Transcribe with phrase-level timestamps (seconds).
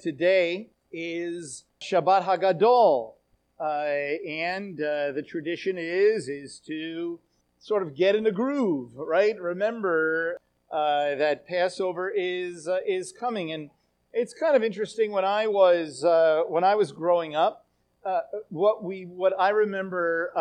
[0.00, 3.14] Today is Shabbat Hagadol,
[3.60, 7.18] uh, and uh, the tradition is is to
[7.58, 9.40] sort of get in the groove, right?
[9.40, 10.38] Remember
[10.70, 13.70] uh, that Passover is uh, is coming, and
[14.12, 15.12] it's kind of interesting.
[15.12, 17.66] When I was uh, when I was growing up,
[18.04, 20.32] uh, what we what I remember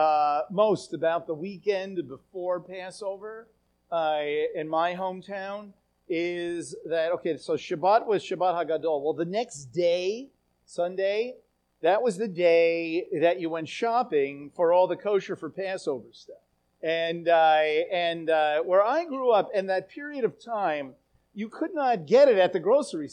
[0.49, 3.47] most about the weekend before Passover
[3.91, 5.73] in my hometown
[6.13, 7.37] is that okay?
[7.37, 9.01] So Shabbat was Shabbat Hagadol.
[9.01, 10.27] Well, the next day,
[10.65, 11.35] Sunday,
[11.81, 16.35] that was the day that you went shopping for all the kosher for Passover stuff.
[16.83, 17.61] And uh,
[17.93, 20.95] and uh, where I grew up, in that period of time,
[21.33, 23.09] you could not get it at the grocery.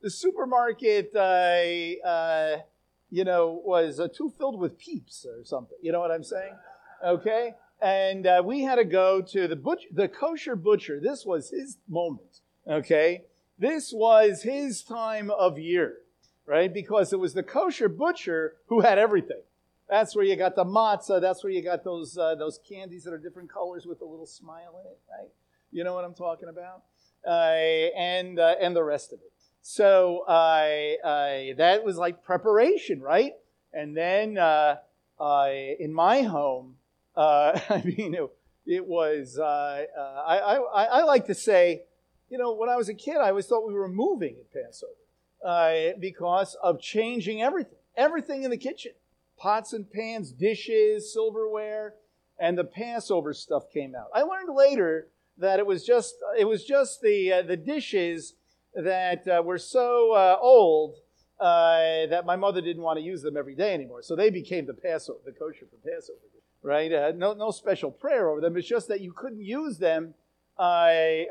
[0.00, 2.56] The supermarket, uh, uh,
[3.10, 5.76] you know, was uh, too filled with peeps or something.
[5.82, 6.54] You know what I'm saying?
[7.04, 11.00] Okay and uh, we had to go to the butcher, the kosher butcher.
[11.00, 12.40] This was his moment.
[12.68, 13.22] Okay,
[13.58, 15.98] this was his time of year,
[16.46, 16.72] right?
[16.72, 19.42] Because it was the kosher butcher who had everything.
[19.88, 21.20] That's where you got the matzah.
[21.20, 24.26] That's where you got those uh, those candies that are different colors with a little
[24.26, 25.30] smile in it, right?
[25.72, 26.82] You know what I'm talking about?
[27.26, 29.32] Uh, and uh, and the rest of it.
[29.62, 33.32] So that was like preparation, right?
[33.72, 34.76] And then uh,
[35.78, 36.76] in my home,
[37.20, 38.30] uh, I mean, it,
[38.66, 41.82] it was, uh, uh, I, I, I, like to say,
[42.30, 44.92] you know, when I was a kid, I always thought we were moving at Passover
[45.44, 48.92] uh, because of changing everything, everything in the kitchen
[49.36, 51.94] pots and pans, dishes, silverware,
[52.38, 54.08] and the Passover stuff came out.
[54.14, 58.34] I learned later that it was just, it was just the, uh, the dishes
[58.74, 60.96] that uh, were so old
[61.38, 64.02] that my mother didn't want to use them every day anymore.
[64.02, 66.18] So they became the Passover, the kosher for Passover
[66.62, 66.92] right?
[66.92, 68.56] Uh, no, no special prayer over them.
[68.56, 70.14] It's just that you couldn't use them.
[70.58, 70.62] Uh,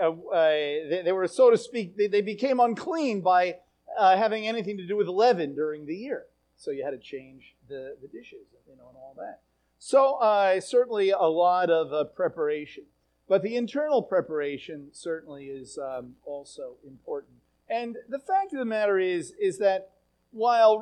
[0.02, 3.58] uh, they, they, were, so to speak, they, they became unclean by
[3.98, 6.26] uh, having anything to do with leaven during the year.
[6.58, 9.42] So you had to change the, the dishes, you know, and all that.
[9.78, 12.84] So uh, certainly a lot of uh, preparation.
[13.28, 17.34] But the internal preparation certainly is um, also important.
[17.70, 19.92] And the fact of the matter is, is that
[20.32, 20.80] while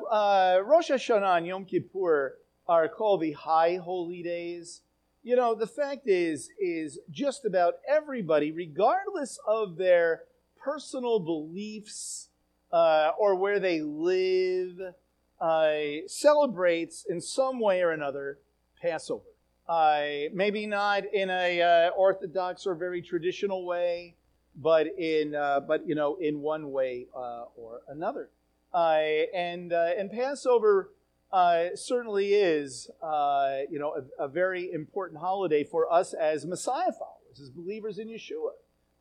[0.63, 4.81] Rosh Hashanah and Yom Kippur are called the high holy days.
[5.23, 10.23] You know, the fact is, is just about everybody, regardless of their
[10.63, 12.29] personal beliefs
[12.71, 14.79] uh, or where they live,
[15.39, 15.77] uh,
[16.07, 18.39] celebrates in some way or another
[18.81, 19.23] Passover.
[19.67, 24.15] Uh, maybe not in a uh, orthodox or very traditional way,
[24.55, 28.29] but in uh, but you know in one way uh, or another.
[28.73, 30.91] and and Passover
[31.31, 36.91] uh, certainly is, uh, you know, a, a, very important holiday for us as Messiah
[36.91, 38.51] followers, as believers in Yeshua,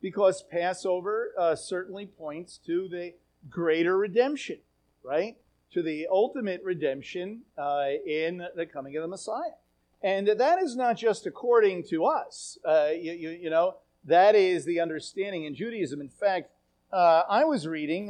[0.01, 3.13] because Passover uh, certainly points to the
[3.49, 4.59] greater redemption,
[5.03, 5.37] right?
[5.71, 9.55] To the ultimate redemption uh, in the coming of the Messiah.
[10.01, 12.57] And that is not just according to us.
[12.63, 16.01] Uh, you, you, you, know, that is the understanding in Judaism.
[16.01, 16.51] In fact,
[16.91, 18.07] uh, I was reading,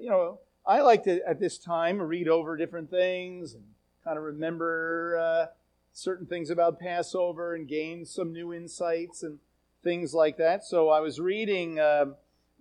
[0.00, 3.64] you know, I like to, at this time, read over different things and
[4.04, 5.46] kind of remember uh,
[5.94, 9.38] certain things about Passover and gain some new insights and
[9.82, 10.62] things like that.
[10.64, 12.06] So I was reading uh,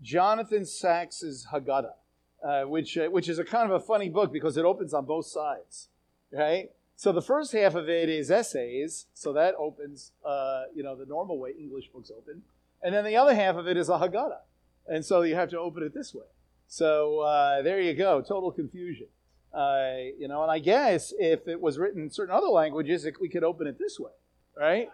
[0.01, 1.95] Jonathan Sacks's Haggadah,
[2.41, 5.03] uh, which, uh, which is a kind of a funny book because it opens on
[5.03, 5.89] both sides,
[6.31, 6.71] right?
[6.95, 11.05] So the first half of it is essays, so that opens, uh, you know, the
[11.05, 12.43] normal way English books open.
[12.81, 14.39] And then the other half of it is a Haggadah.
[14.87, 16.23] And so you have to open it this way.
[16.67, 19.07] So uh, there you go, total confusion.
[19.53, 23.15] Uh, you know, and I guess if it was written in certain other languages, it,
[23.19, 24.11] we could open it this way,
[24.55, 24.89] right?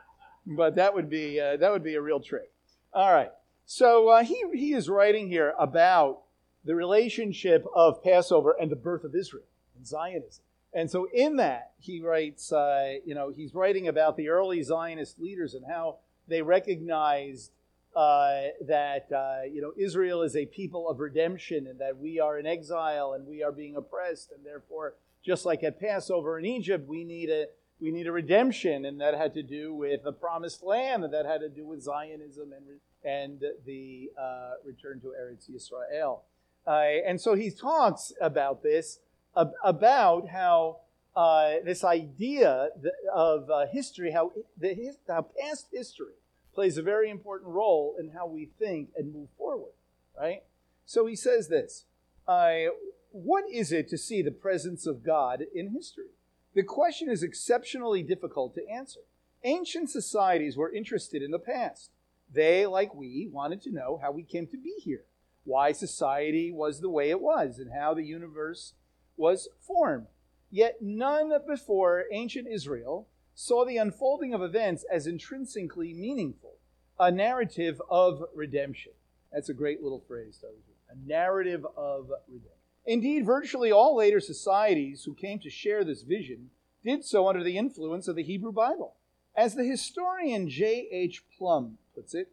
[0.45, 2.51] But that would be uh, that would be a real trick.
[2.93, 3.31] All right.
[3.65, 6.21] So uh, he he is writing here about
[6.63, 9.45] the relationship of Passover and the birth of Israel
[9.75, 10.43] and Zionism.
[10.73, 15.19] And so in that he writes, uh, you know, he's writing about the early Zionist
[15.19, 15.97] leaders and how
[16.27, 17.51] they recognized
[17.95, 22.39] uh, that uh, you know Israel is a people of redemption and that we are
[22.39, 26.87] in exile and we are being oppressed and therefore just like at Passover in Egypt
[26.87, 27.45] we need a
[27.79, 28.85] we need a redemption.
[28.85, 31.81] And that had to do with the promised land and that had to do with
[31.81, 36.21] Zionism and and the uh, return to Eretz Yisrael.
[36.65, 38.99] Uh, and so he talks about this
[39.35, 40.77] about how
[41.15, 42.69] uh, this idea
[43.13, 46.13] of uh, history how the how past history
[46.53, 49.73] plays a very important role in how we think and move forward,
[50.17, 50.43] right?
[50.85, 51.85] So he says this
[52.27, 52.71] uh,
[53.11, 56.11] What is it to see the presence of God in history?
[56.55, 59.01] The question is exceptionally difficult to answer.
[59.43, 61.89] Ancient societies were interested in the past.
[62.31, 65.05] They, like we, wanted to know how we came to be here.
[65.45, 68.75] why society was the way it was and how the universe
[69.17, 70.07] was formed.
[70.49, 76.55] Yet none before ancient Israel saw the unfolding of events as intrinsically meaningful,
[76.99, 78.93] a narrative of redemption.
[79.31, 80.49] That's a great little phrase, though.
[80.89, 82.51] a narrative of redemption.
[82.85, 86.49] Indeed, virtually all later societies who came to share this vision
[86.83, 88.95] did so under the influence of the Hebrew Bible.
[89.35, 91.23] As the historian J.H.
[91.37, 92.31] Plumb puts it,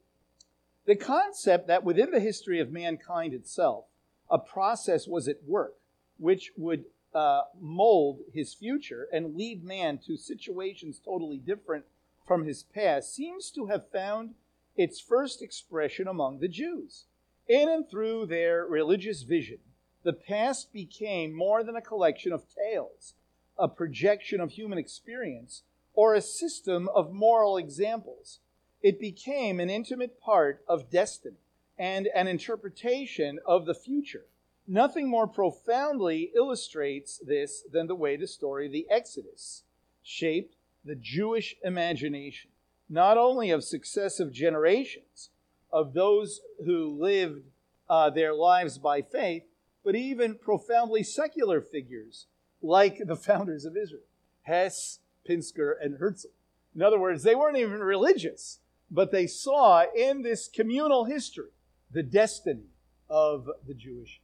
[0.87, 3.85] the concept that within the history of mankind itself,
[4.29, 5.77] a process was at work
[6.21, 6.85] which would
[7.15, 11.85] uh, mold his future and lead man to situations totally different
[12.27, 14.35] from his past seems to have found
[14.77, 17.07] its first expression among the Jews.
[17.49, 19.59] In and through their religious vision,
[20.05, 23.15] the past became more than a collection of tales,
[23.59, 25.63] a projection of human experience,
[25.95, 28.39] or a system of moral examples.
[28.83, 31.37] It became an intimate part of destiny
[31.77, 34.27] and an interpretation of the future
[34.73, 39.65] Nothing more profoundly illustrates this than the way the story of the Exodus
[40.01, 42.53] shaped the Jewish imagination,
[42.89, 45.31] not only of successive generations,
[45.73, 47.47] of those who lived
[47.89, 49.43] uh, their lives by faith,
[49.85, 52.27] but even profoundly secular figures
[52.63, 54.05] like the founders of Israel,
[54.43, 56.29] Hess, Pinsker, and Herzl.
[56.77, 61.51] In other words, they weren't even religious, but they saw in this communal history
[61.91, 62.69] the destiny
[63.09, 64.20] of the Jewish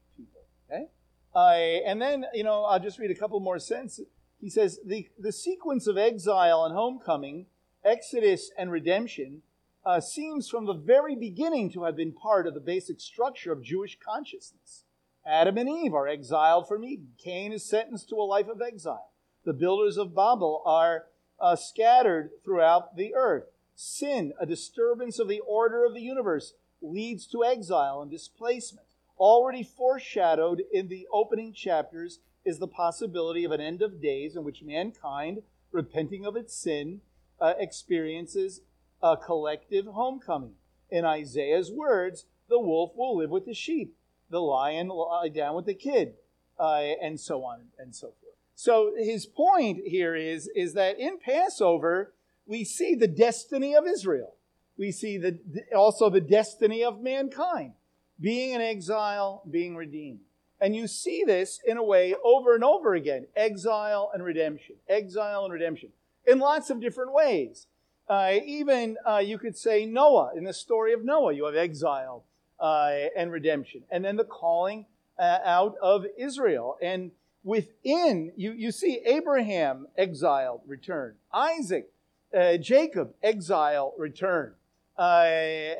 [0.70, 0.86] Okay?
[1.34, 4.06] Uh, and then, you know, I'll just read a couple more sentences.
[4.40, 7.46] He says the, the sequence of exile and homecoming,
[7.84, 9.42] exodus and redemption,
[9.84, 13.62] uh, seems from the very beginning to have been part of the basic structure of
[13.62, 14.84] Jewish consciousness.
[15.24, 17.08] Adam and Eve are exiled from Eden.
[17.18, 19.10] Cain is sentenced to a life of exile.
[19.44, 21.06] The builders of Babel are
[21.40, 23.44] uh, scattered throughout the earth.
[23.74, 28.85] Sin, a disturbance of the order of the universe, leads to exile and displacement.
[29.18, 34.44] Already foreshadowed in the opening chapters is the possibility of an end of days in
[34.44, 35.42] which mankind,
[35.72, 37.00] repenting of its sin,
[37.40, 38.60] uh, experiences
[39.02, 40.54] a collective homecoming.
[40.90, 43.96] In Isaiah's words, the wolf will live with the sheep,
[44.30, 46.14] the lion lie down with the kid,
[46.58, 48.34] uh, and so on and so forth.
[48.54, 52.14] So his point here is, is that in Passover,
[52.46, 54.34] we see the destiny of Israel.
[54.78, 55.38] We see the,
[55.74, 57.72] also the destiny of mankind
[58.20, 60.20] being in exile, being redeemed.
[60.60, 65.44] And you see this in a way over and over again exile and redemption, exile
[65.44, 65.90] and redemption,
[66.26, 67.66] in lots of different ways.
[68.08, 72.24] Uh, even uh, you could say Noah, in the story of Noah, you have exile
[72.60, 73.82] uh, and redemption.
[73.90, 74.86] And then the calling
[75.18, 76.78] uh, out of Israel.
[76.80, 77.10] And
[77.42, 81.14] within, you, you see Abraham, exiled, return.
[81.32, 81.90] Isaac,
[82.36, 84.54] uh, Jacob, exile, return.
[84.98, 85.24] Uh,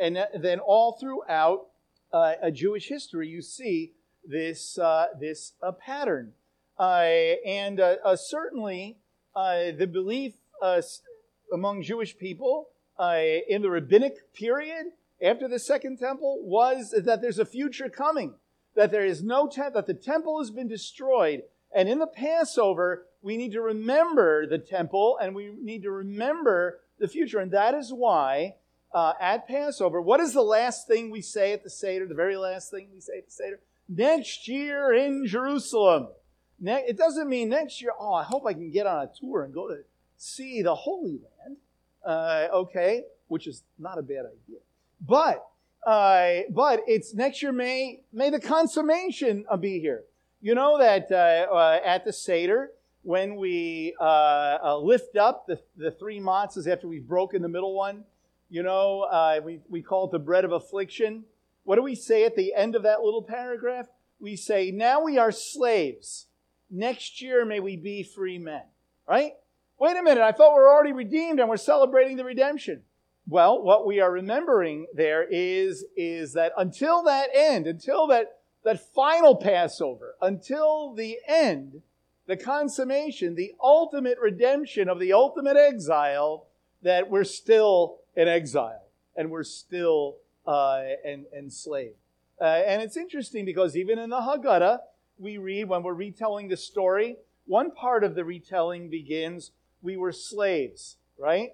[0.01, 1.67] and then all throughout
[2.17, 3.93] uh, a Jewish history, you see
[4.27, 6.33] this, uh, this uh, pattern.
[6.79, 8.99] Uh, and uh, certainly,
[9.35, 10.35] the belief
[11.53, 12.69] among Jewish people
[12.99, 14.87] in the rabbinic period
[15.23, 18.35] after the Second Temple was that there's a future coming,
[18.75, 21.43] that there is no temple, that the temple has been destroyed.
[21.75, 26.81] And in the Passover, we need to remember the temple and we need to remember
[26.99, 27.41] the future.
[27.41, 28.57] And that is why
[28.93, 32.07] uh, at Passover, what is the last thing we say at the Seder?
[32.07, 33.61] The very last thing we say at the Seder?
[33.89, 36.09] Next year in Jerusalem.
[36.59, 39.45] Ne- it doesn't mean next year, oh, I hope I can get on a tour
[39.45, 39.83] and go to
[40.17, 41.57] see the Holy Land.
[42.05, 44.61] Uh, okay, which is not a bad idea.
[45.01, 45.45] But
[45.85, 50.05] uh, but it's next year may may the consummation be here.
[50.41, 52.71] You know that uh, uh, at the Seder,
[53.03, 58.05] when we uh, lift up the, the three matzahs after we've broken the middle one,
[58.49, 61.25] you know, uh, we, we call it the bread of affliction.
[61.65, 63.87] What do we say at the end of that little paragraph?
[64.21, 66.27] We say, Now we are slaves.
[66.71, 68.63] Next year may we be free men.
[69.09, 69.33] Right?
[69.79, 72.83] Wait a minute, I thought we are already redeemed and we're celebrating the redemption.
[73.29, 78.95] Well, what we are remembering there is, is that until that end, until that, that
[78.95, 81.83] final Passover, until the end,
[82.27, 86.47] the consummation, the ultimate redemption of the ultimate exile,
[86.83, 91.97] that we're still in exile and we're still uh, en- enslaved.
[92.41, 94.81] Uh, and it's interesting because even in the Haggadah,
[95.19, 100.13] we read when we're retelling the story, one part of the retelling begins, we were
[100.13, 101.51] slaves, right?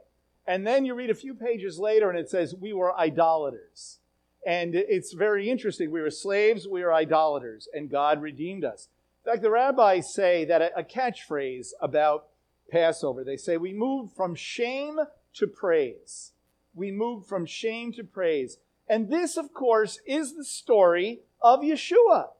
[0.47, 3.99] And then you read a few pages later and it says, we were idolaters.
[4.45, 5.93] And it's very interesting.
[5.93, 8.89] We were slaves, we were idolaters, and God redeemed us.
[9.25, 12.27] In fact, the rabbis say that a, a catchphrase about
[12.69, 14.99] Passover, they say, we moved from shame
[15.35, 16.33] to praise
[16.75, 18.59] we move from shame to praise.
[18.89, 22.31] And this, of course, is the story of Yeshua,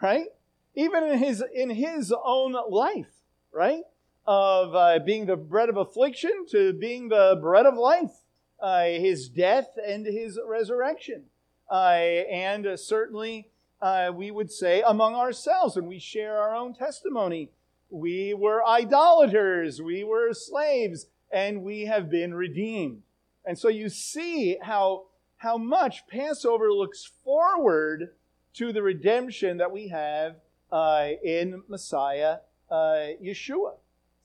[0.00, 0.26] right?
[0.74, 3.12] Even in his in his own life,
[3.52, 3.82] right?
[4.26, 8.12] Of uh, being the bread of affliction to being the bread of life,
[8.60, 11.24] uh, his death and his resurrection,
[11.70, 13.50] uh, and certainly
[13.80, 17.50] uh, we would say among ourselves, and we share our own testimony.
[17.90, 23.02] We were idolaters, we were slaves, and we have been redeemed.
[23.44, 25.04] And so you see how,
[25.36, 28.10] how much Passover looks forward
[28.54, 30.36] to the redemption that we have
[30.72, 32.38] uh, in Messiah
[32.70, 33.74] uh, Yeshua.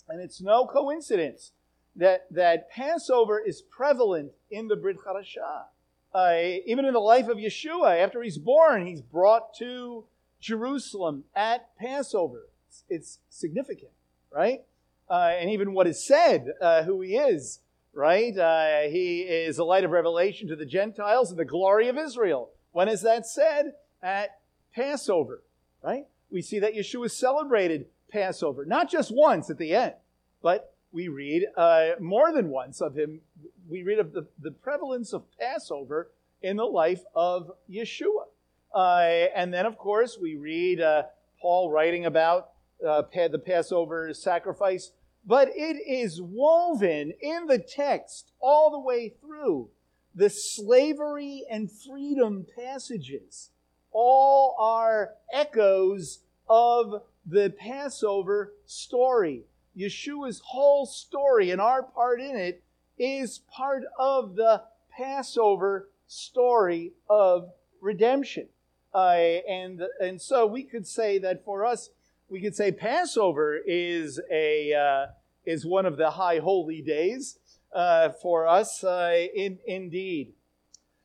[0.07, 1.51] And it's no coincidence
[1.95, 5.65] that, that Passover is prevalent in the Brit Hadashah.
[6.13, 10.05] Uh, even in the life of Yeshua, after he's born, he's brought to
[10.39, 12.47] Jerusalem at Passover.
[12.67, 13.91] It's, it's significant,
[14.33, 14.61] right?
[15.09, 17.59] Uh, and even what is said, uh, who he is,
[17.93, 18.37] right?
[18.37, 22.49] Uh, he is the light of revelation to the Gentiles and the glory of Israel.
[22.71, 23.73] When is that said?
[24.01, 24.39] At
[24.73, 25.43] Passover,
[25.83, 26.05] right?
[26.31, 29.93] We see that Yeshua celebrated Passover, not just once at the end,
[30.41, 33.21] but we read uh, more than once of him.
[33.69, 36.09] We read of the, the prevalence of Passover
[36.41, 38.25] in the life of Yeshua.
[38.73, 41.03] Uh, and then, of course, we read uh,
[41.41, 42.51] Paul writing about
[42.85, 44.91] uh, the Passover sacrifice
[45.29, 49.69] but it is woven in the text all the way through.
[50.15, 53.51] The slavery and freedom passages
[53.91, 59.43] all are echoes of the Passover story.
[59.77, 62.63] Yeshua's whole story and our part in it
[62.97, 68.47] is part of the Passover story of redemption.
[68.95, 69.13] Uh,
[69.47, 71.91] and, and so we could say that for us,
[72.29, 75.11] we could say Passover is a uh,
[75.49, 77.39] is one of the high holy days
[77.73, 80.33] uh, for us, uh, in, indeed.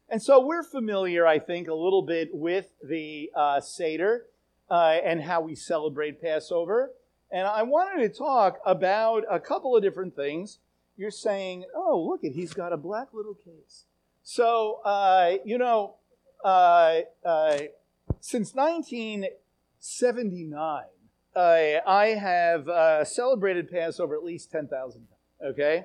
[0.08, 4.26] And so we're familiar, I think, a little bit with the uh, Seder
[4.70, 6.90] uh, and how we celebrate Passover.
[7.32, 10.58] And I wanted to talk about a couple of different things.
[10.96, 13.86] You're saying, oh, look at, he's got a black little case.
[14.22, 15.94] So, uh, you know,
[16.44, 17.00] uh,
[18.20, 20.84] since 1979,
[21.36, 25.52] I have uh, celebrated Passover at least 10,000 times.
[25.52, 25.84] Okay?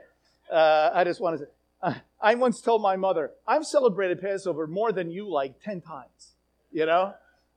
[0.52, 1.52] Uh, I just want to say,
[1.82, 6.36] uh, I once told my mother, I've celebrated Passover more than you like 10 times.
[6.72, 7.14] You know?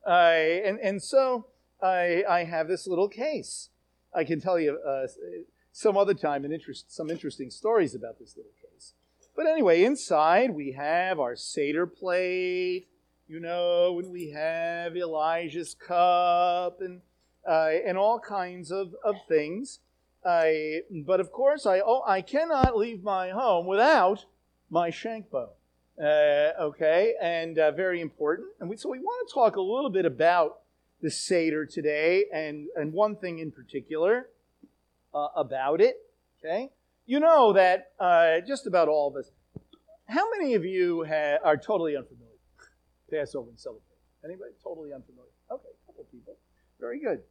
[0.06, 1.46] and, and so
[1.82, 3.68] I, I have this little case.
[4.14, 5.06] I can tell you uh,
[5.72, 8.94] some other time and interest, some interesting stories about this little case.
[9.34, 12.88] But anyway, inside we have our Seder plate,
[13.26, 17.00] you know, and we have Elijah's cup and
[17.48, 19.80] uh, and all kinds of, of things.
[20.24, 24.24] I, but of course, I, oh, I cannot leave my home without
[24.70, 25.26] my shank.
[25.32, 25.44] Uh,
[26.00, 28.48] okay, and uh, very important.
[28.60, 30.60] And we, so we want to talk a little bit about
[31.00, 34.28] the Seder today, and, and one thing in particular
[35.14, 35.96] uh, about it.
[36.38, 36.70] Okay,
[37.06, 39.30] you know that uh, just about all of us.
[40.08, 42.28] How many of you ha- are totally unfamiliar?
[43.10, 43.82] Passover and celebrate.
[44.24, 45.30] Anybody totally unfamiliar?
[45.50, 46.36] Okay, a couple people.
[46.80, 47.22] Very good.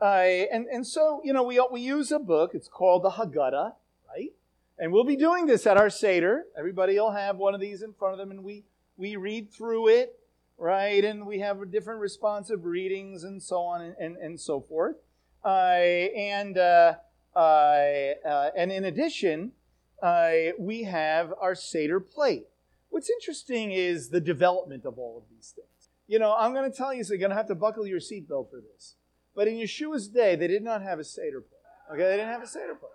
[0.00, 0.04] Uh,
[0.52, 2.52] and, and so, you know, we, we use a book.
[2.54, 3.74] It's called the Haggadah,
[4.08, 4.32] right?
[4.78, 6.44] And we'll be doing this at our Seder.
[6.56, 8.64] Everybody will have one of these in front of them, and we,
[8.96, 10.18] we read through it,
[10.56, 11.04] right?
[11.04, 14.96] And we have different responsive readings and so on and, and, and so forth.
[15.44, 16.94] Uh, and, uh,
[17.34, 19.52] and in addition,
[20.58, 22.46] we have our Seder plate.
[22.90, 25.90] What's interesting is the development of all of these things.
[26.06, 28.00] You know, I'm going to tell you, so you're going to have to buckle your
[28.00, 28.94] seatbelt for this.
[29.38, 31.92] But in Yeshua's day, they did not have a Seder plate.
[31.92, 32.90] Okay, they didn't have a Seder plate.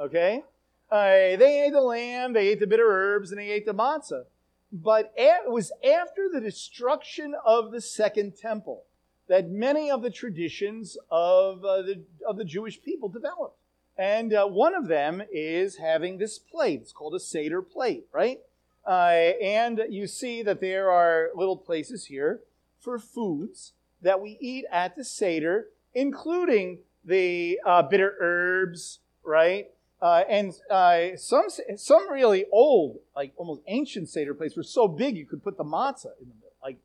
[0.00, 0.44] Okay?
[0.88, 4.26] Uh, they ate the lamb, they ate the bitter herbs, and they ate the matzah.
[4.70, 8.84] But it was after the destruction of the Second Temple
[9.26, 13.58] that many of the traditions of, uh, the, of the Jewish people developed.
[13.96, 16.82] And uh, one of them is having this plate.
[16.82, 18.38] It's called a Seder plate, right?
[18.86, 22.42] Uh, and you see that there are little places here
[22.78, 29.68] for foods that we eat at the Seder including the uh, bitter herbs, right?
[30.00, 35.16] Uh, and uh, some some really old, like almost ancient Seder plates were so big
[35.16, 36.78] you could put the matzah in the middle, like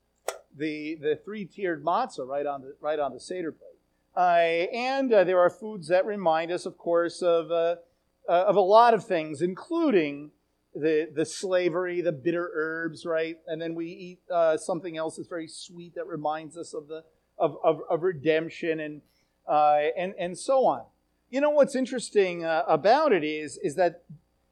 [0.58, 3.70] the the three tiered matzah right on the right on the Seder plate.
[4.16, 7.76] Uh, and uh, there are foods that remind us, of course, of uh,
[8.28, 10.32] of a lot of things, including
[10.74, 13.38] the the slavery, the bitter herbs, right?
[13.46, 14.20] And then we eat
[14.58, 17.04] something else that's very sweet that reminds us of the
[17.38, 19.02] of, of, of redemption and,
[19.48, 20.84] uh, and, and so on.
[21.30, 24.04] You know what's interesting uh, about it is, is that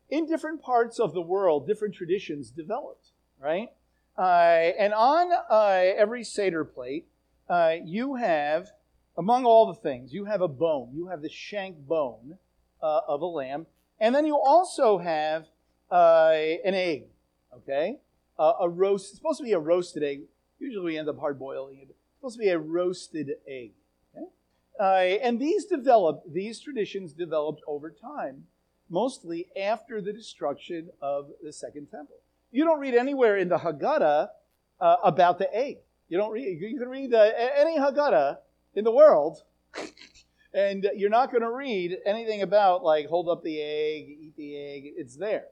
[0.10, 3.10] in different parts of the world, different traditions developed,
[3.40, 3.70] right?
[4.18, 7.08] Uh, and on uh, every Seder plate,
[7.50, 8.72] uh, you have,
[9.18, 10.90] among all the things, you have a bone.
[10.94, 12.38] You have the shank bone
[12.82, 13.68] uh, of a lamb.
[14.00, 15.46] And then you also have
[15.92, 17.06] an egg,
[17.56, 17.98] okay?
[18.40, 20.22] a roast, it's supposed to be a roasted egg.
[20.60, 21.96] Usually we end up hard boiling it.
[22.22, 23.72] Supposed to be a roasted egg.
[24.16, 25.20] Okay?
[25.24, 28.44] and these developed, these traditions developed over time,
[28.92, 32.18] mostly after the destruction of the Second Temple.
[32.52, 34.28] You don't read anywhere in the Haggadah
[34.80, 35.78] uh, about the egg.
[36.10, 36.62] You don't read.
[36.62, 38.38] You can read uh, any Haggadah
[38.76, 39.42] in the world,
[40.54, 44.58] and you're not going to read anything about like hold up the egg, eat the
[44.58, 44.94] egg.
[44.96, 45.46] It's there,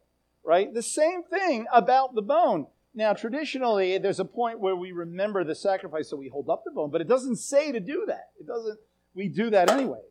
[0.44, 0.72] right?
[0.72, 2.68] The same thing about the bone.
[3.00, 6.72] Now, traditionally, there's a point where we remember the sacrifice, so we hold up the
[6.72, 8.32] bone, but it doesn't say to do that.
[8.38, 8.77] It doesn't.
[9.13, 10.01] We do that anyway.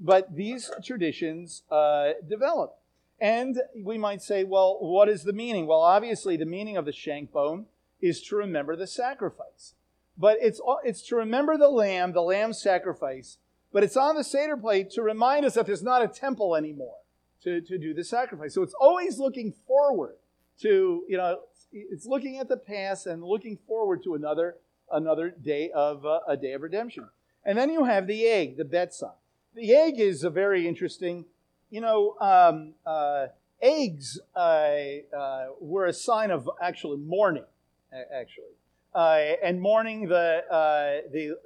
[0.00, 2.78] But these traditions uh, develop.
[3.20, 5.66] And we might say, well, what is the meaning?
[5.66, 7.66] Well, obviously, the meaning of the shank bone
[8.00, 9.74] is to remember the sacrifice.
[10.16, 13.36] But it's, it's to remember the lamb, the lamb sacrifice,
[13.74, 16.96] but it's on the Seder plate to remind us that there's not a temple anymore
[17.42, 18.54] to, to do the sacrifice.
[18.54, 20.14] So it's always looking forward
[20.60, 21.40] to, you know,
[21.72, 24.56] it's looking at the past and looking forward to another,
[24.90, 27.08] another day of, uh, a day of redemption.
[27.44, 29.12] And then you have the egg, the betzah.
[29.54, 31.24] The egg is a very interesting
[31.70, 33.26] you know, um, uh,
[33.60, 34.38] eggs uh,
[35.16, 37.44] uh, were a sign of actually mourning,
[37.92, 38.46] actually.
[38.94, 40.42] Uh, and mourning the,
[41.12, 41.36] the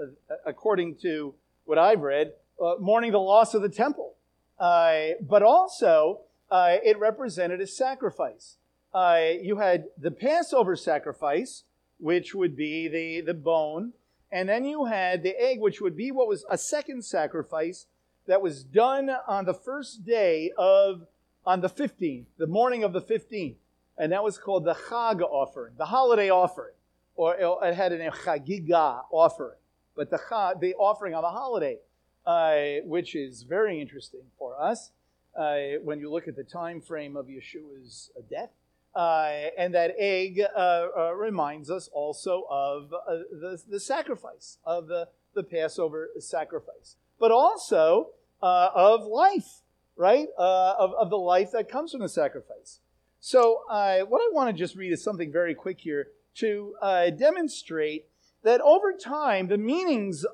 [0.46, 2.32] according to what I've read,
[2.78, 4.14] mourning the loss of the temple.
[4.58, 8.56] but also, it represented a sacrifice.
[8.94, 11.64] You had the Passover sacrifice,
[11.98, 13.92] which would be the, the bone,
[14.30, 17.86] and then you had the egg, which would be what was a second sacrifice,
[18.26, 21.06] that was done on the first day of,
[21.44, 23.56] on the 15th, the morning of the 15th.
[23.98, 26.74] And that was called the Chag offering, the holiday offering.
[27.14, 29.58] Or it had an Chagiga offering.
[29.94, 30.18] But the,
[30.60, 31.78] the offering on the holiday,
[32.24, 34.92] uh, which is very interesting for us
[35.36, 38.50] uh, when you look at the time frame of Yeshua's death.
[38.94, 44.86] Uh, and that egg uh, uh, reminds us also of uh, the, the sacrifice, of
[44.86, 48.08] the, the Passover sacrifice but also
[48.42, 49.62] uh, of life,
[49.96, 50.26] right?
[50.36, 52.80] Uh, of, of the life that comes from the sacrifice.
[53.20, 56.74] So, what I want to just read is something very quick here to
[57.16, 58.06] demonstrate
[58.42, 60.26] that over time, the meanings,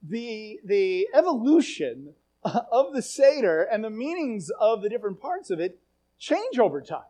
[0.00, 5.80] the, the evolution of the Seder and the meanings of the different parts of it
[6.16, 7.02] change over time.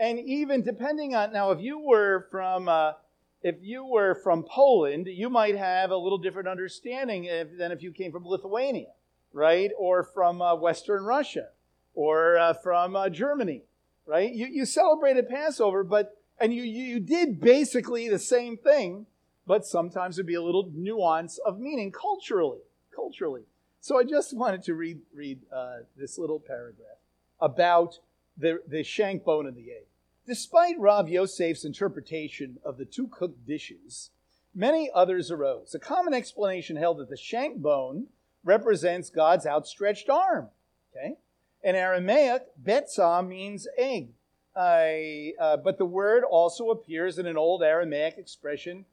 [0.00, 2.92] And even depending on, now, if you were from, uh,
[3.42, 7.82] if you were from Poland, you might have a little different understanding if, than if
[7.82, 8.92] you came from Lithuania,
[9.32, 9.70] right?
[9.76, 11.48] Or from uh, Western Russia,
[11.94, 13.62] or uh, from uh, Germany,
[14.06, 14.32] right?
[14.32, 19.06] You, you celebrated Passover, but and you, you did basically the same thing,
[19.46, 22.60] but sometimes there'd be a little nuance of meaning culturally.
[22.94, 23.42] Culturally.
[23.80, 26.98] So I just wanted to read read uh, this little paragraph
[27.40, 27.98] about
[28.36, 29.87] the, the shank bone and the egg.
[30.28, 34.10] Despite Rav Yosef's interpretation of the two cooked dishes,
[34.54, 35.74] many others arose.
[35.74, 38.08] A common explanation held that the shank bone
[38.44, 40.48] represents God's outstretched arm.
[40.94, 41.14] Okay?
[41.64, 44.10] In Aramaic, betzah means egg.
[44.54, 48.84] Uh, uh, but the word also appears in an old Aramaic expression,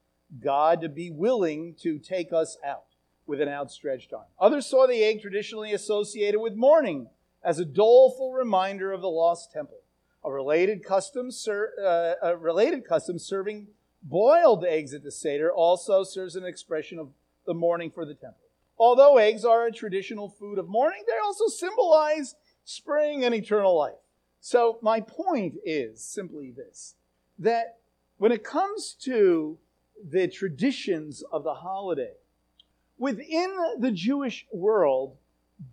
[0.41, 2.85] God to be willing to take us out
[3.27, 4.27] with an outstretched arm.
[4.39, 7.09] Others saw the egg traditionally associated with mourning
[7.43, 9.79] as a doleful reminder of the lost temple.
[10.25, 13.67] A related custom, ser- uh, a related custom serving
[14.01, 17.09] boiled eggs at the Seder also serves an expression of
[17.45, 18.39] the mourning for the temple.
[18.77, 23.93] Although eggs are a traditional food of mourning, they also symbolize spring and eternal life.
[24.41, 26.95] So, my point is simply this
[27.37, 27.77] that
[28.17, 29.57] when it comes to
[30.03, 32.13] the traditions of the holiday,
[32.97, 35.17] within the Jewish world,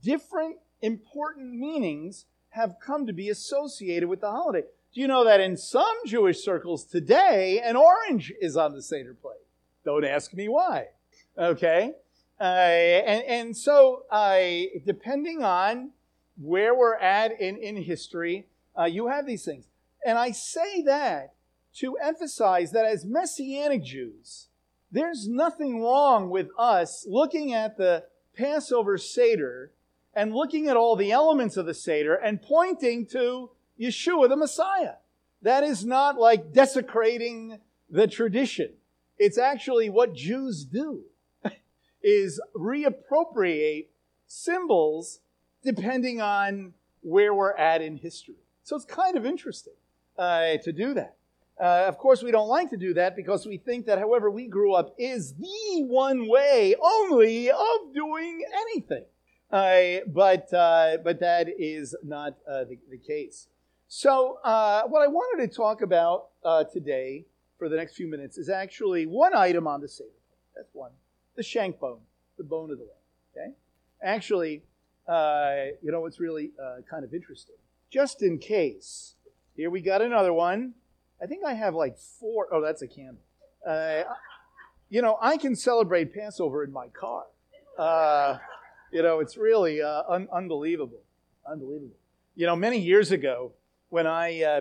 [0.02, 4.66] different important meanings have come to be associated with the holiday.
[4.94, 9.14] Do you know that in some Jewish circles today, an orange is on the Seder
[9.14, 9.36] plate?
[9.84, 10.88] Don't ask me why.
[11.38, 11.92] Okay?
[12.38, 14.38] Uh, and, and so, uh,
[14.84, 15.90] depending on
[16.40, 18.46] where we're at in, in history,
[18.78, 19.66] uh, you have these things.
[20.04, 21.34] And I say that
[21.76, 24.48] to emphasize that as Messianic Jews,
[24.90, 28.04] there's nothing wrong with us looking at the
[28.36, 29.70] Passover Seder
[30.14, 34.94] and looking at all the elements of the Seder and pointing to Yeshua the Messiah.
[35.42, 37.58] That is not like desecrating
[37.90, 38.70] the tradition.
[39.18, 41.02] It's actually what Jews do,
[42.02, 43.86] is reappropriate
[44.26, 45.20] symbols
[45.62, 48.36] depending on where we're at in history.
[48.64, 49.74] So it's kind of interesting
[50.18, 51.16] uh, to do that.
[51.60, 54.48] Uh, of course, we don't like to do that because we think that however we
[54.48, 59.04] grew up is the one way only of doing anything.
[59.52, 63.48] Uh, but, uh, but that is not uh, the, the, case.
[63.86, 67.26] So, uh, what I wanted to talk about uh, today
[67.58, 70.08] for the next few minutes is actually one item on the Seder.
[70.56, 70.92] That's one.
[71.36, 72.00] The shank bone,
[72.38, 72.94] the bone of the lamb.
[73.36, 73.52] Okay?
[74.02, 74.62] Actually,
[75.82, 76.52] you know what's really
[76.90, 77.56] kind of interesting?
[77.90, 79.16] Just in case,
[79.54, 80.72] here we got another one.
[81.22, 82.48] I think I have like four.
[82.50, 83.20] Oh, that's a candle.
[83.66, 84.04] Uh,
[84.88, 87.24] you know, I can celebrate Passover in my car.
[88.92, 91.00] You know, it's really uh, un- unbelievable.
[91.50, 91.96] Unbelievable.
[92.34, 93.52] You know, many years ago,
[93.88, 94.60] when I, uh,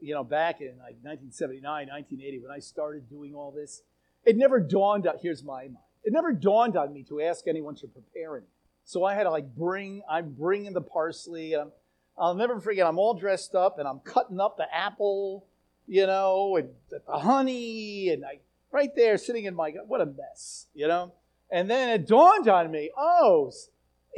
[0.00, 3.82] you know, back in like 1979, 1980, when I started doing all this,
[4.24, 7.74] it never dawned on, here's my mind, it never dawned on me to ask anyone
[7.76, 8.44] to prepare it.
[8.84, 11.72] So I had to like bring, I'm bringing the parsley, and I'm,
[12.18, 15.46] I'll never forget, I'm all dressed up and I'm cutting up the apple
[15.90, 18.38] you know, and the honey, and I
[18.70, 21.12] right there sitting in my what a mess, you know.
[21.50, 23.52] And then it dawned on me, oh,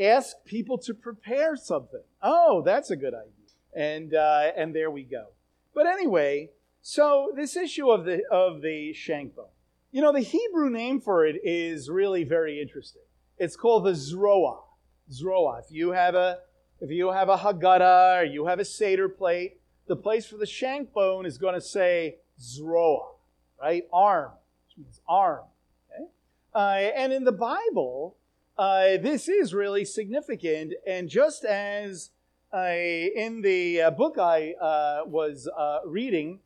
[0.00, 2.02] ask people to prepare something.
[2.22, 3.32] Oh, that's a good idea.
[3.74, 5.26] And uh, and there we go.
[5.74, 6.50] But anyway,
[6.82, 9.46] so this issue of the of the shank bone,
[9.90, 13.02] you know, the Hebrew name for it is really very interesting.
[13.38, 14.58] It's called the zroa.
[15.10, 15.60] Zroa.
[15.64, 16.38] If you have a
[16.80, 20.46] if you have a Haggadah or you have a Seder plate, the place for the
[20.46, 23.06] shank bone is going to say zroa,
[23.60, 23.84] right?
[23.92, 24.32] Arm,
[24.66, 25.44] which means arm.
[26.54, 28.16] Uh, and in the Bible,
[28.58, 30.74] uh, this is really significant.
[30.86, 32.10] And just as
[32.52, 35.48] uh, in the uh, book I uh, was
[35.86, 36.40] reading,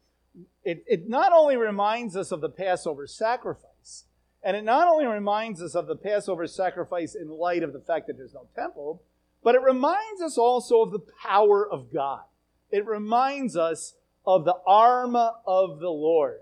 [0.64, 4.04] it, it not only reminds us of the Passover sacrifice,
[4.42, 8.06] and it not only reminds us of the Passover sacrifice in light of the fact
[8.06, 9.02] that there's no temple,
[9.42, 12.22] but it reminds us also of the power of God
[12.70, 13.94] it reminds us
[14.26, 16.40] of the arm of the Lord,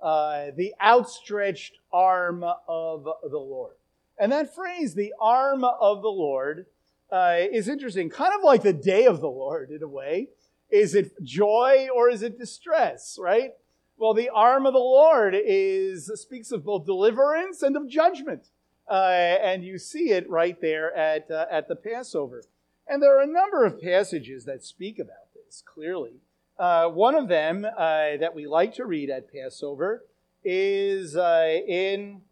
[0.00, 3.74] uh, the outstretched arm of the Lord.
[4.18, 6.66] And that phrase, the arm of the Lord,
[7.10, 10.28] uh, is interesting, kind of like the day of the Lord in a way.
[10.70, 13.52] Is it joy or is it distress, right?
[13.98, 18.48] Well, the arm of the Lord is speaks of both deliverance and of judgment.
[18.88, 22.42] Uh, and you see it right there at, uh, at the Passover.
[22.86, 26.20] And there are a number of passages that speak about this clearly.
[26.58, 30.04] Uh, one of them uh, that we like to read at Passover
[30.42, 32.22] is uh, in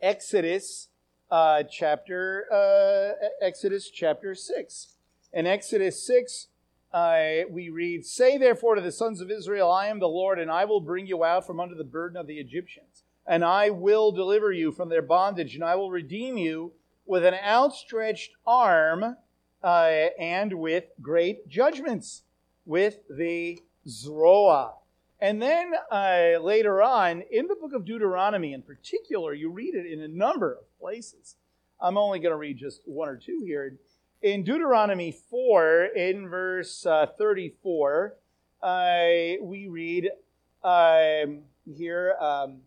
[0.00, 0.88] Exodus
[1.30, 4.96] uh, chapter uh, Exodus chapter six.
[5.32, 6.48] In Exodus six,
[6.92, 10.50] uh, we read, "Say therefore to the sons of Israel, I am the Lord, and
[10.50, 14.12] I will bring you out from under the burden of the Egyptians, and I will
[14.12, 16.72] deliver you from their bondage, and I will redeem you
[17.06, 19.16] with an outstretched arm."
[19.62, 22.22] and with great judgments
[22.66, 24.72] with the Zroa.
[25.20, 29.86] And then uh, later on, in the book of Deuteronomy in particular, you read it
[29.90, 31.36] in a number of places.
[31.80, 33.76] I'm only going to read just one or two here.
[34.20, 38.14] In Deuteronomy 4, in verse uh, 34,
[38.62, 39.06] uh,
[39.40, 40.10] we read
[40.62, 42.58] um, here, um,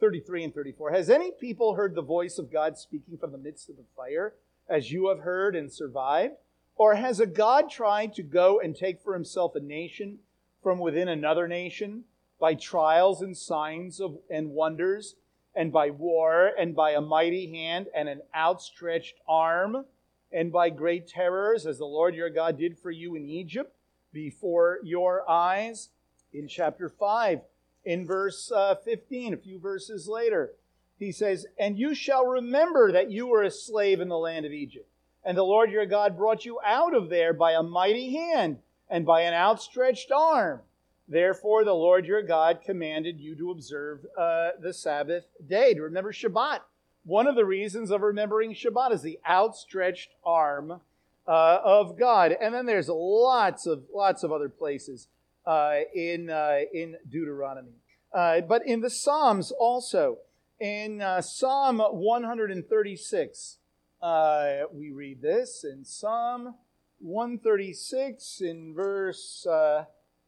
[0.00, 0.92] 33 and 34.
[0.92, 4.34] Has any people heard the voice of God speaking from the midst of the fire,
[4.68, 6.34] as you have heard and survived?
[6.76, 10.18] Or has a God tried to go and take for himself a nation
[10.62, 12.04] from within another nation
[12.40, 15.14] by trials and signs of, and wonders,
[15.54, 19.84] and by war, and by a mighty hand and an outstretched arm,
[20.32, 23.76] and by great terrors, as the Lord your God did for you in Egypt
[24.12, 25.90] before your eyes?
[26.32, 27.40] In chapter 5,
[27.84, 30.54] in verse uh, 15, a few verses later,
[30.98, 34.52] he says, And you shall remember that you were a slave in the land of
[34.52, 34.88] Egypt
[35.24, 38.58] and the Lord your God brought you out of there by a mighty hand
[38.90, 40.60] and by an outstretched arm.
[41.08, 46.12] Therefore, the Lord your God commanded you to observe uh, the Sabbath day, to remember
[46.12, 46.60] Shabbat.
[47.04, 50.80] One of the reasons of remembering Shabbat is the outstretched arm
[51.26, 52.34] uh, of God.
[52.40, 55.08] And then there's lots of lots of other places
[55.46, 57.74] uh, in uh, in Deuteronomy,
[58.12, 60.18] uh, but in the Psalms also.
[60.60, 63.58] In uh, Psalm 136,
[64.04, 66.54] uh, we read this in Psalm
[66.98, 69.84] 136 in verse uh,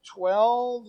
[0.07, 0.87] 12,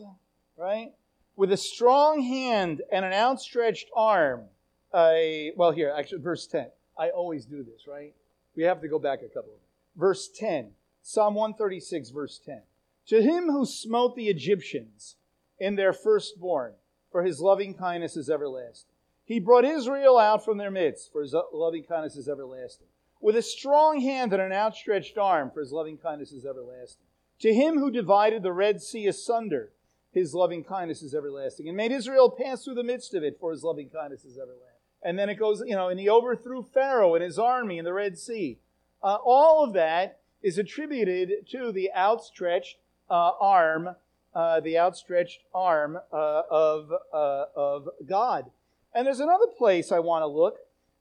[0.58, 0.93] right?
[1.36, 4.45] With a strong hand and an outstretched arm.
[4.93, 6.67] I, well, here, actually, verse 10.
[6.97, 8.13] I always do this, right?
[8.56, 9.97] We have to go back a couple of them.
[9.97, 10.71] Verse 10,
[11.02, 12.62] Psalm 136, verse 10.
[13.08, 15.17] To him who smote the Egyptians
[15.60, 16.73] in their firstborn,
[17.12, 18.96] for his loving kindness is everlasting.
[19.27, 22.87] He brought Israel out from their midst, for his loving kindness is everlasting.
[23.19, 27.05] With a strong hand and an outstretched arm, for his loving kindness is everlasting.
[27.39, 29.73] To him who divided the Red Sea asunder,
[30.13, 33.51] his loving kindness is everlasting, and made Israel pass through the midst of it, for
[33.51, 34.63] his loving kindness is everlasting.
[35.03, 37.93] And then it goes, you know, and he overthrew Pharaoh and his army in the
[37.93, 38.59] Red Sea.
[39.03, 42.77] Uh, all of that is attributed to the outstretched
[43.09, 43.89] uh, arm,
[44.33, 48.51] uh, the outstretched arm uh, of, uh, of God.
[48.97, 50.57] And there's another place I want to look,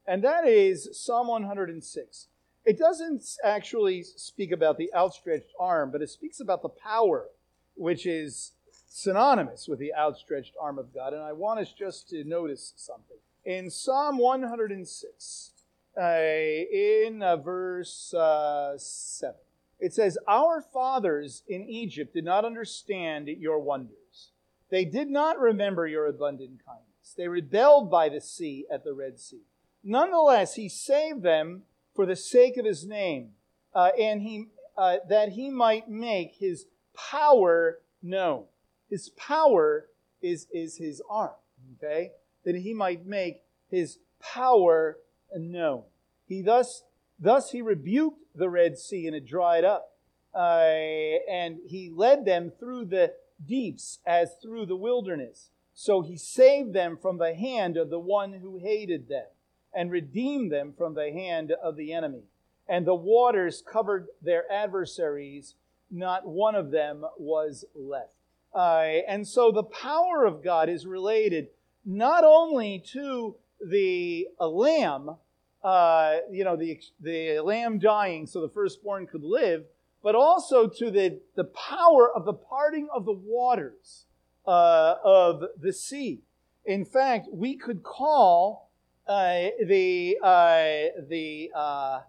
[0.07, 2.27] and that is Psalm 106.
[2.67, 7.29] It doesn't actually speak about the outstretched arm, but it speaks about the power,
[7.75, 8.53] which is
[8.87, 11.15] synonymous with the outstretched arm of God.
[11.15, 13.17] And I want us just to notice something.
[13.47, 15.53] In Psalm 106,
[15.99, 19.37] uh, in uh, verse uh, 7,
[19.81, 24.33] it says, Our fathers in Egypt did not understand your wonders.
[24.69, 26.86] They did not remember your abundant kindness.
[27.15, 29.43] They rebelled by the sea at the Red Sea.
[29.83, 31.63] Nonetheless, he saved them
[31.95, 33.31] for the sake of his name,
[33.75, 38.45] uh, and he, uh, that he might make his power known.
[38.91, 39.87] His power
[40.21, 41.35] is, is his arm,
[41.77, 42.13] okay?
[42.45, 44.99] That he might make his power
[45.35, 45.85] known.
[46.27, 46.83] He thus,
[47.19, 49.93] thus he rebuked the Red Sea and it dried up.
[50.35, 53.15] Uh, and he led them through the
[53.45, 55.51] deeps as through the wilderness.
[55.79, 59.27] So he saved them from the hand of the one who hated them
[59.75, 62.23] and redeemed them from the hand of the enemy.
[62.67, 65.55] And the waters covered their adversaries,
[65.91, 68.15] not one of them was left.
[68.55, 71.49] Uh, and so the power of God is related
[71.85, 75.17] not only to the lamb,
[75.63, 79.67] uh, you know, the, the lamb dying so the firstborn could live,
[80.03, 84.06] but also to the, the power of the parting of the waters
[84.47, 86.23] uh, of the sea.
[86.65, 88.71] In fact, we could call
[89.07, 92.01] uh, the, uh, the, uh,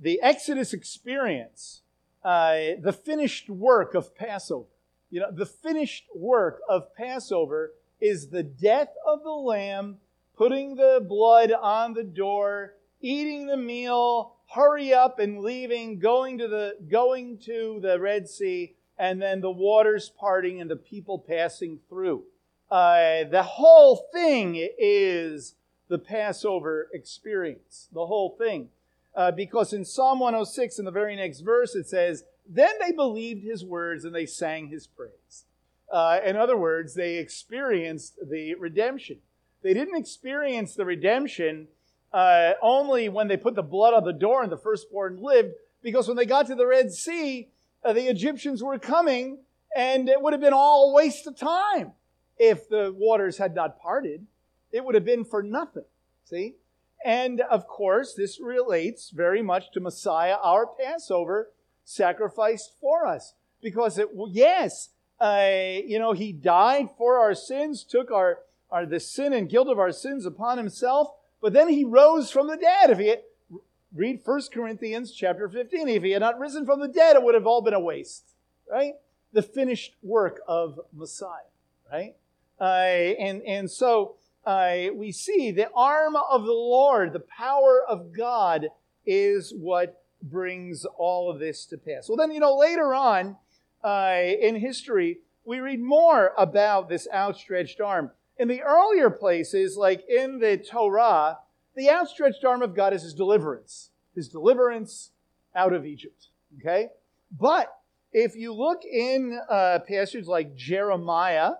[0.00, 1.82] the Exodus experience
[2.24, 4.68] uh, the finished work of Passover.
[5.10, 9.98] You know, the finished work of Passover is the death of the lamb,
[10.36, 16.48] putting the blood on the door, eating the meal, hurry up and leaving, going to
[16.48, 21.78] the going to the Red Sea, and then the waters parting and the people passing
[21.88, 22.24] through.
[22.70, 25.54] Uh, the whole thing is
[25.88, 27.88] the Passover experience.
[27.92, 28.68] The whole thing.
[29.14, 33.44] Uh, because in Psalm 106, in the very next verse, it says, Then they believed
[33.44, 35.44] his words and they sang his praise.
[35.90, 39.18] Uh, in other words, they experienced the redemption.
[39.62, 41.68] They didn't experience the redemption
[42.12, 46.08] uh, only when they put the blood on the door and the firstborn lived, because
[46.08, 47.48] when they got to the Red Sea,
[47.92, 49.38] the Egyptians were coming,
[49.76, 51.92] and it would have been all a waste of time
[52.38, 54.26] if the waters had not parted
[54.74, 55.84] it would have been for nothing.
[56.24, 56.56] See?
[57.04, 61.50] And of course, this relates very much to Messiah, our Passover,
[61.84, 63.34] sacrificed for us.
[63.62, 64.88] Because it, yes,
[65.20, 65.48] uh,
[65.86, 69.78] you know, he died for our sins, took our, our the sin and guilt of
[69.78, 71.08] our sins upon himself,
[71.40, 72.90] but then he rose from the dead.
[72.90, 73.14] If he
[73.94, 77.34] read 1 Corinthians chapter 15, if he had not risen from the dead, it would
[77.34, 78.34] have all been a waste,
[78.70, 78.94] right?
[79.32, 81.50] The finished work of Messiah,
[81.90, 82.16] right?
[82.60, 88.12] Uh, and, and so uh, we see the arm of the Lord, the power of
[88.16, 88.66] God,
[89.06, 92.08] is what brings all of this to pass.
[92.08, 93.36] Well, then, you know, later on
[93.84, 98.10] uh, in history, we read more about this outstretched arm.
[98.38, 101.38] In the earlier places, like in the Torah,
[101.74, 105.10] the outstretched arm of God is his deliverance, his deliverance
[105.54, 106.28] out of Egypt.
[106.60, 106.88] Okay?
[107.30, 107.74] But
[108.12, 111.52] if you look in uh, passages like Jeremiah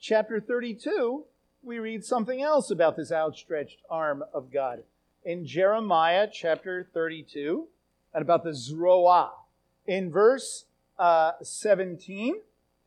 [0.00, 1.24] chapter 32,
[1.62, 4.84] we read something else about this outstretched arm of God.
[5.24, 7.68] In Jeremiah chapter 32,
[8.14, 9.30] and about the Zroah.
[9.86, 10.64] In verse
[10.98, 12.34] uh, 17,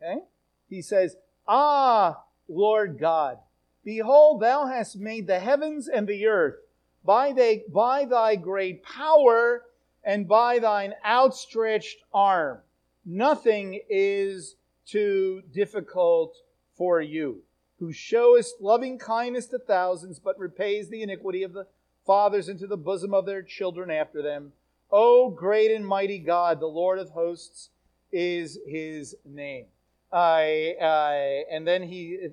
[0.01, 0.21] okay,
[0.69, 1.15] he says,
[1.47, 3.38] Ah, Lord God,
[3.84, 6.56] behold, thou hast made the heavens and the earth
[7.04, 9.63] by, they, by thy great power
[10.04, 12.60] and by thine outstretched arm.
[13.06, 16.36] Nothing is too difficult
[16.76, 17.41] for you
[17.82, 21.65] who showest loving kindness to thousands, but repays the iniquity of the
[22.06, 24.52] fathers into the bosom of their children after them.
[24.91, 27.70] O great and mighty God, the Lord of hosts,
[28.12, 29.65] is his name.
[30.13, 32.30] I, uh, and then he,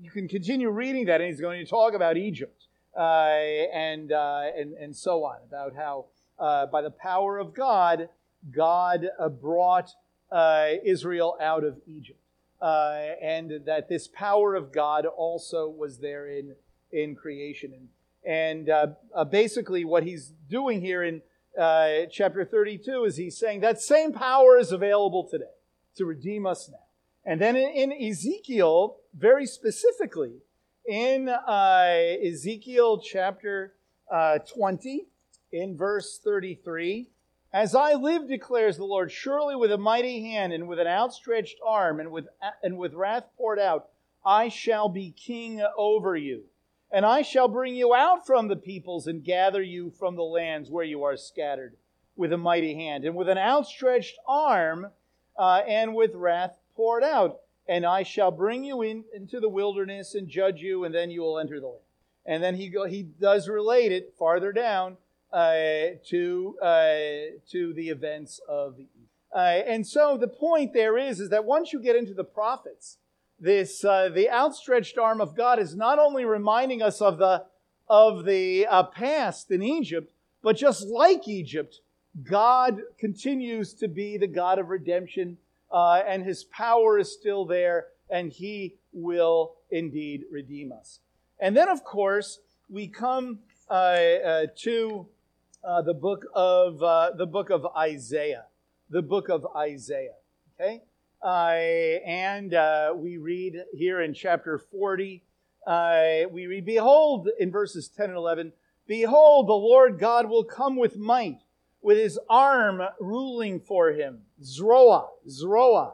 [0.00, 3.28] you can continue reading that, and he's going to talk about Egypt uh,
[3.72, 6.06] and, uh, and, and so on, about how
[6.38, 8.08] uh, by the power of God,
[8.50, 9.90] God uh, brought
[10.30, 12.20] uh, Israel out of Egypt
[12.60, 16.54] uh, and that this power of God also was there in,
[16.92, 17.72] in creation.
[18.24, 21.22] And, and basically, what he's doing here in
[21.56, 25.44] chapter 32 is he's saying that same power is available today
[25.96, 26.78] to redeem us now.
[27.24, 30.42] And then in, in Ezekiel, very specifically,
[30.86, 33.74] in uh, Ezekiel chapter
[34.10, 35.06] uh, 20,
[35.52, 37.08] in verse 33,
[37.52, 41.56] as I live, declares the Lord, surely with a mighty hand and with an outstretched
[41.64, 42.28] arm and with,
[42.62, 43.88] and with wrath poured out,
[44.24, 46.44] I shall be king over you.
[46.90, 50.70] And I shall bring you out from the peoples and gather you from the lands
[50.70, 51.76] where you are scattered
[52.16, 54.88] with a mighty hand and with an outstretched arm
[55.38, 57.40] uh, and with wrath poured out.
[57.68, 61.20] And I shall bring you in, into the wilderness and judge you, and then you
[61.20, 61.82] will enter the land.
[62.26, 64.96] And then he, go, he does relate it farther down
[65.32, 65.52] uh,
[66.08, 66.96] to, uh,
[67.50, 68.86] to the events of the
[69.34, 72.98] uh, and so the point there is, is that once you get into the prophets,
[73.38, 77.44] this uh, the outstretched arm of God is not only reminding us of the
[77.88, 81.80] of the uh, past in Egypt, but just like Egypt,
[82.22, 85.38] God continues to be the God of redemption,
[85.70, 91.00] uh, and His power is still there, and He will indeed redeem us.
[91.38, 95.06] And then, of course, we come to
[95.64, 98.46] uh, the book of uh, the book of Isaiah,
[98.90, 100.16] the book of Isaiah.
[100.60, 100.82] Okay,
[101.22, 101.52] uh,
[102.06, 105.22] and uh, we read here in chapter forty.
[105.66, 108.52] Uh, we read, "Behold," in verses ten and eleven.
[108.86, 111.40] Behold, the Lord God will come with might,
[111.82, 114.22] with His arm ruling for Him.
[114.42, 115.92] Zroa, Zroa,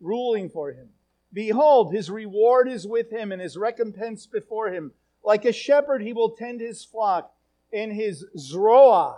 [0.00, 0.88] ruling for Him.
[1.32, 4.92] Behold, His reward is with Him, and His recompense before Him.
[5.22, 7.32] Like a shepherd, He will tend His flock
[7.72, 9.16] in his zroa,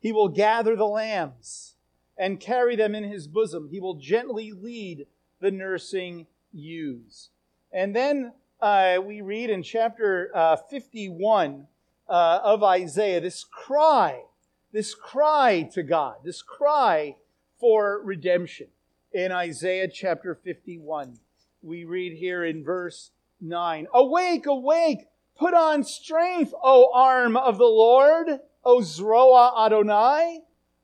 [0.00, 1.74] he will gather the lambs
[2.16, 3.68] and carry them in his bosom.
[3.70, 5.06] He will gently lead
[5.40, 7.30] the nursing ewes.
[7.72, 11.66] And then uh, we read in chapter uh, 51
[12.08, 14.22] uh, of Isaiah this cry,
[14.72, 17.16] this cry to God, this cry
[17.58, 18.68] for redemption.
[19.12, 21.18] In Isaiah chapter 51,
[21.62, 25.06] we read here in verse 9 Awake, awake!
[25.38, 30.40] Put on strength, O arm of the Lord, O Zroa Adonai.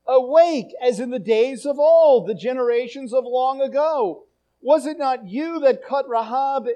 [0.07, 4.25] Awake as in the days of old, the generations of long ago.
[4.61, 6.67] Was it not you that cut Rahab,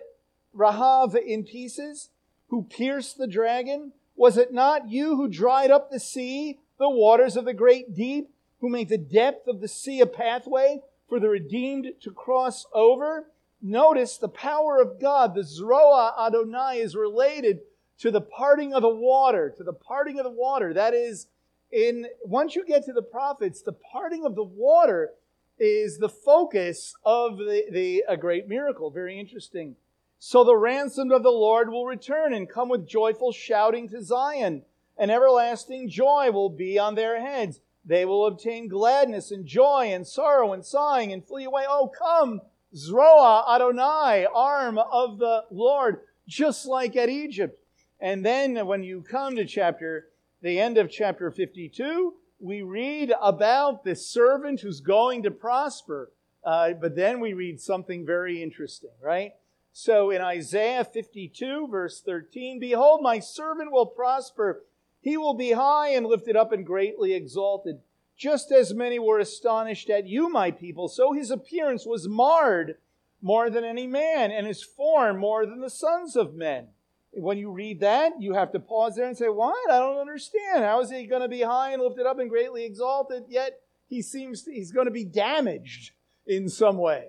[0.54, 2.10] Rahab in pieces,
[2.50, 3.93] who pierced the dragon?
[4.15, 8.30] Was it not you who dried up the sea, the waters of the great deep,
[8.62, 13.28] who made the depth of the sea a pathway for the redeemed to cross over?
[13.62, 17.60] Notice the power of God, the Zroa Adonai, is related
[18.00, 20.74] to the parting of the water, to the parting of the water.
[20.74, 21.28] That is,
[21.72, 25.12] in once you get to the prophets, the parting of the water
[25.58, 28.89] is the focus of the, the a great miracle.
[28.89, 29.76] Very interesting.
[30.20, 34.63] So the ransomed of the Lord will return and come with joyful shouting to Zion,
[34.99, 37.62] and everlasting joy will be on their heads.
[37.85, 41.63] They will obtain gladness and joy and sorrow and sighing and flee away.
[41.67, 42.41] Oh, come,
[42.75, 47.57] Zroa Adonai, arm of the Lord, just like at Egypt.
[47.99, 50.09] And then when you come to chapter,
[50.41, 56.12] the end of chapter 52, we read about the servant who's going to prosper.
[56.43, 59.31] Uh, but then we read something very interesting, right?
[59.71, 64.63] So in Isaiah 52, verse 13, Behold, my servant will prosper.
[65.01, 67.79] He will be high and lifted up and greatly exalted.
[68.17, 72.77] Just as many were astonished at you, my people, so his appearance was marred
[73.21, 76.69] more than any man, and his form more than the sons of men
[77.12, 79.71] when you read that, you have to pause there and say, What?
[79.71, 80.63] I don't understand.
[80.63, 84.01] How is he going to be high and lifted up and greatly exalted, yet he
[84.01, 85.91] seems to, he's going to be damaged
[86.27, 87.05] in some way?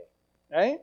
[0.51, 0.79] Right?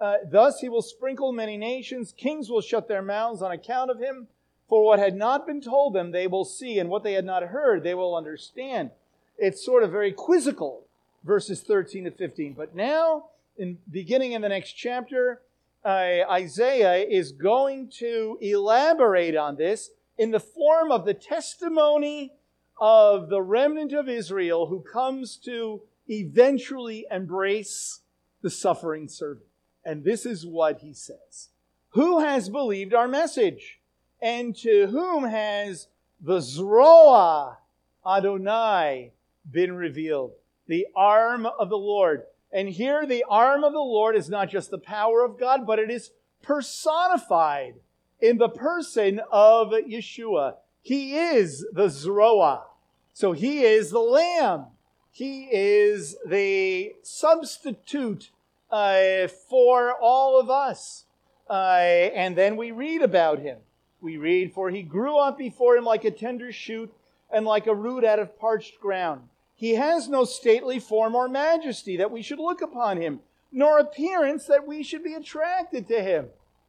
[0.00, 2.14] Uh, Thus he will sprinkle many nations.
[2.16, 4.28] Kings will shut their mouths on account of him.
[4.70, 7.42] For what had not been told them, they will see, and what they had not
[7.42, 8.90] heard, they will understand.
[9.36, 10.84] It's sort of very quizzical,
[11.24, 12.52] verses 13 to 15.
[12.52, 13.24] But now,
[13.58, 15.42] in beginning in the next chapter,
[15.84, 22.32] uh, Isaiah is going to elaborate on this in the form of the testimony
[22.80, 28.02] of the remnant of Israel who comes to eventually embrace
[28.40, 29.46] the suffering servant.
[29.84, 31.48] And this is what he says
[31.90, 33.79] Who has believed our message?
[34.22, 35.88] And to whom has
[36.20, 37.56] the Zroa
[38.06, 39.12] Adonai
[39.50, 40.32] been revealed?
[40.66, 42.24] The arm of the Lord.
[42.52, 45.78] And here, the arm of the Lord is not just the power of God, but
[45.78, 46.10] it is
[46.42, 47.74] personified
[48.20, 50.56] in the person of Yeshua.
[50.82, 52.62] He is the Zroa.
[53.12, 54.66] So he is the Lamb.
[55.10, 58.30] He is the substitute
[58.70, 61.04] uh, for all of us.
[61.48, 61.52] Uh,
[62.14, 63.58] and then we read about him.
[64.00, 66.92] We read, For he grew up before him like a tender shoot
[67.30, 69.28] and like a root out of parched ground.
[69.54, 73.20] He has no stately form or majesty that we should look upon him,
[73.52, 76.28] nor appearance that we should be attracted to him.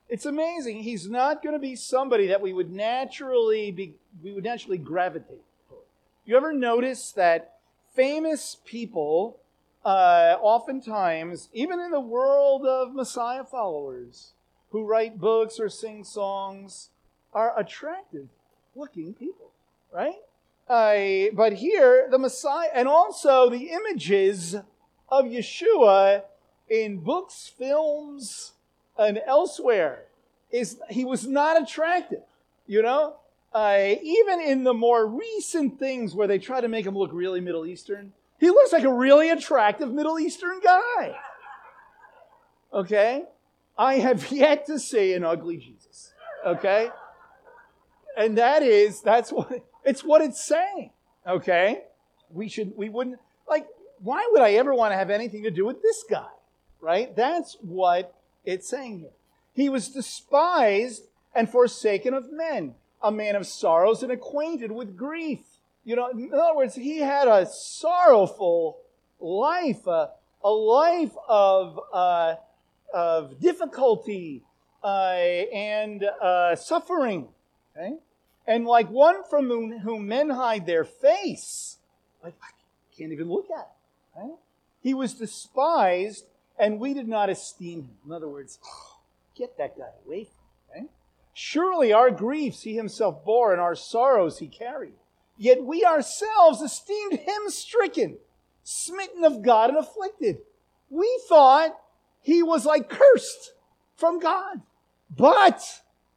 [0.09, 0.83] It's amazing.
[0.83, 5.39] He's not going to be somebody that we would naturally be we would naturally gravitate
[5.69, 5.85] toward.
[6.25, 7.59] You ever notice that
[7.95, 9.39] famous people
[9.85, 14.33] uh, oftentimes, even in the world of Messiah followers
[14.71, 16.89] who write books or sing songs,
[17.33, 18.27] are attractive
[18.75, 19.51] looking people,
[19.93, 20.15] right?
[20.67, 24.55] Uh, but here, the Messiah, and also the images
[25.09, 26.23] of Yeshua
[26.69, 28.53] in books, films,
[28.97, 30.05] and elsewhere,
[30.51, 32.23] is he was not attractive,
[32.67, 33.15] you know?
[33.53, 37.41] Uh, even in the more recent things where they try to make him look really
[37.41, 41.15] Middle Eastern, he looks like a really attractive Middle Eastern guy.
[42.73, 43.23] Okay?
[43.77, 46.13] I have yet to see an ugly Jesus.
[46.45, 46.89] Okay?
[48.21, 50.91] And that is, that's what, it's what it's saying.
[51.27, 51.81] Okay?
[52.29, 53.19] We should, we wouldn't,
[53.49, 53.65] like,
[53.99, 56.29] why would I ever want to have anything to do with this guy?
[56.79, 57.15] Right?
[57.15, 58.15] That's what
[58.45, 59.09] it's saying here.
[59.53, 61.03] He was despised
[61.33, 65.39] and forsaken of men, a man of sorrows and acquainted with grief.
[65.83, 68.77] You know, in other words, he had a sorrowful
[69.19, 70.11] life, a,
[70.43, 72.35] a life of, uh,
[72.93, 74.43] of difficulty
[74.83, 75.15] uh,
[75.53, 77.27] and uh, suffering.
[77.75, 77.95] Okay?
[78.51, 81.77] And like one from whom, whom men hide their face,
[82.21, 82.49] like, I
[82.97, 84.19] can't even look at it.
[84.19, 84.35] Right?
[84.81, 86.25] He was despised,
[86.59, 87.95] and we did not esteem him.
[88.05, 88.59] In other words,
[89.37, 90.89] get that guy away from him.
[91.33, 94.95] Surely our griefs he himself bore, and our sorrows he carried.
[95.37, 98.17] Yet we ourselves esteemed him stricken,
[98.65, 100.39] smitten of God, and afflicted.
[100.89, 101.79] We thought
[102.19, 103.53] he was like cursed
[103.95, 104.59] from God.
[105.09, 105.63] But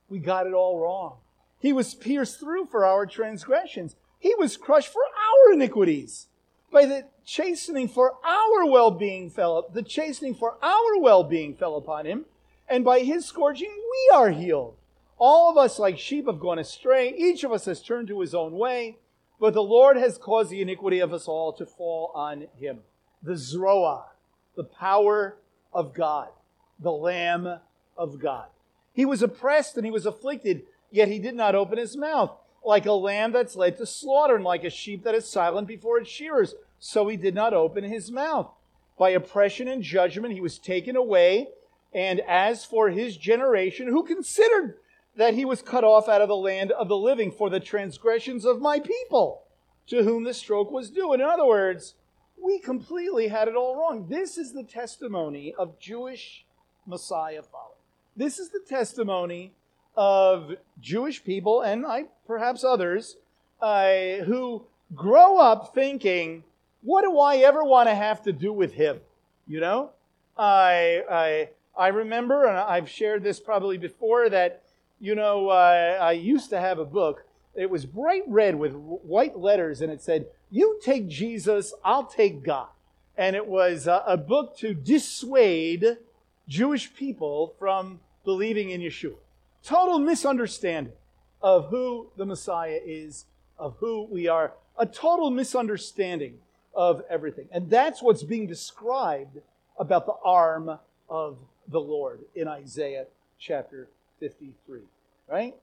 [0.08, 1.18] we got it all wrong.
[1.64, 3.96] He was pierced through for our transgressions.
[4.18, 6.26] He was crushed for our iniquities.
[6.70, 12.26] By the chastening for our well-being fell, the chastening for our well-being fell upon him,
[12.68, 14.76] and by his scourging we are healed.
[15.16, 17.14] All of us like sheep have gone astray.
[17.16, 18.98] Each of us has turned to his own way,
[19.40, 22.80] but the Lord has caused the iniquity of us all to fall on him.
[23.22, 24.02] The Zroah,
[24.54, 25.38] the power
[25.72, 26.28] of God,
[26.78, 27.60] the Lamb
[27.96, 28.48] of God.
[28.92, 32.36] He was oppressed and he was afflicted Yet he did not open his mouth.
[32.64, 35.98] Like a lamb that's led to slaughter, and like a sheep that is silent before
[35.98, 38.50] its shearers, so he did not open his mouth.
[38.98, 41.48] By oppression and judgment he was taken away.
[41.92, 44.78] And as for his generation, who considered
[45.16, 48.44] that he was cut off out of the land of the living for the transgressions
[48.44, 49.42] of my people,
[49.86, 51.12] to whom the stroke was due.
[51.12, 51.94] In other words,
[52.42, 54.08] we completely had it all wrong.
[54.08, 56.46] This is the testimony of Jewish
[56.86, 57.78] Messiah followers.
[58.16, 59.54] This is the testimony
[59.96, 63.16] of Jewish people and I, perhaps others
[63.60, 64.64] uh, who
[64.94, 66.44] grow up thinking,
[66.82, 69.00] what do I ever want to have to do with him?
[69.46, 69.90] You know?
[70.36, 74.62] I, I, I remember, and I've shared this probably before, that,
[75.00, 77.24] you know, uh, I used to have a book.
[77.54, 82.42] It was bright red with white letters, and it said, You take Jesus, I'll take
[82.42, 82.68] God.
[83.16, 85.98] And it was a, a book to dissuade
[86.48, 89.14] Jewish people from believing in Yeshua
[89.64, 90.92] total misunderstanding
[91.42, 93.24] of who the Messiah is,
[93.58, 96.38] of who we are, a total misunderstanding
[96.74, 97.48] of everything.
[97.52, 99.38] And that's what's being described
[99.78, 101.38] about the arm of
[101.68, 103.06] the Lord in Isaiah
[103.38, 103.88] chapter
[104.20, 104.80] 53,
[105.28, 105.54] right?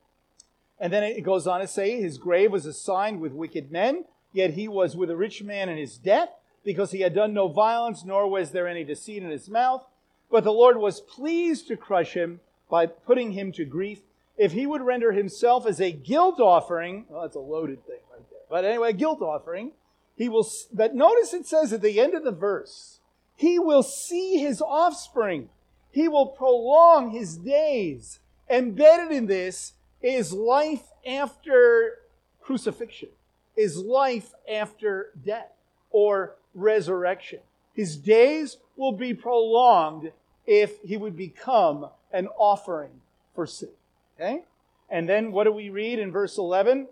[0.79, 4.51] And then it goes on to say, His grave was assigned with wicked men, yet
[4.51, 6.29] he was with a rich man in his death,
[6.63, 9.85] because he had done no violence, nor was there any deceit in his mouth.
[10.29, 12.39] But the Lord was pleased to crush him
[12.71, 13.99] by putting him to grief.
[14.37, 18.27] If he would render himself as a guilt offering, well, that's a loaded thing right
[18.31, 18.39] there.
[18.49, 19.73] But anyway, guilt offering,
[20.15, 22.99] he will, but notice it says at the end of the verse,
[23.35, 25.49] he will see his offspring.
[25.91, 28.19] He will prolong his days.
[28.49, 31.99] Embedded in this is life after
[32.41, 33.09] crucifixion,
[33.55, 35.51] is life after death
[35.91, 37.39] or resurrection.
[37.73, 40.11] His days will be prolonged
[40.45, 43.01] if he would become an offering
[43.35, 43.69] for sin.
[44.15, 44.43] Okay?
[44.89, 46.87] And then what do we read in verse 11?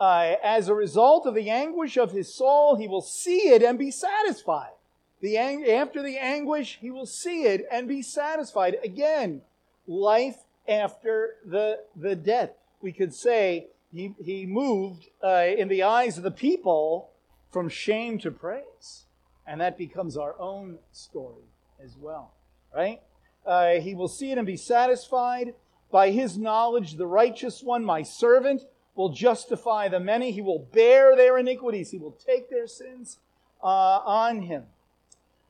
[0.00, 3.78] Uh, as a result of the anguish of his soul, he will see it and
[3.78, 4.72] be satisfied.
[5.20, 8.78] The ang- after the anguish, he will see it and be satisfied.
[8.82, 9.42] Again,
[9.86, 12.50] life after the, the death.
[12.80, 17.10] We could say he, he moved uh, in the eyes of the people
[17.52, 19.04] from shame to praise.
[19.46, 21.44] And that becomes our own story
[21.82, 22.32] as well,
[22.74, 23.00] right?
[23.46, 25.54] Uh, he will see it and be satisfied.
[25.90, 28.62] By his knowledge, the righteous one, my servant,
[28.94, 30.32] will justify the many.
[30.32, 31.90] He will bear their iniquities.
[31.90, 33.18] He will take their sins
[33.62, 34.64] uh, on him.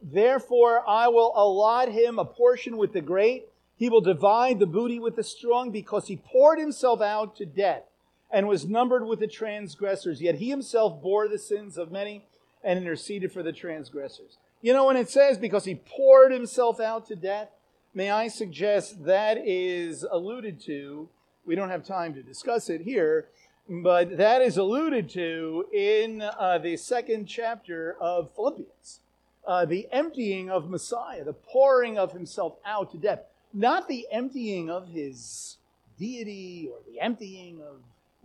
[0.01, 3.47] Therefore, I will allot him a portion with the great.
[3.77, 7.83] He will divide the booty with the strong because he poured himself out to death
[8.31, 10.21] and was numbered with the transgressors.
[10.21, 12.25] Yet he himself bore the sins of many
[12.65, 14.39] and interceded for the transgressors.
[14.61, 17.49] You know, when it says because he poured himself out to death,
[17.95, 21.09] may I suggest that is alluded to.
[21.45, 23.29] We don't have time to discuss it here,
[23.69, 29.01] but that is alluded to in uh, the second chapter of Philippians.
[29.47, 34.71] Uh, the emptying of Messiah, the pouring of himself out to death, not the emptying
[34.71, 35.57] of his
[35.99, 37.81] deity or the emptying of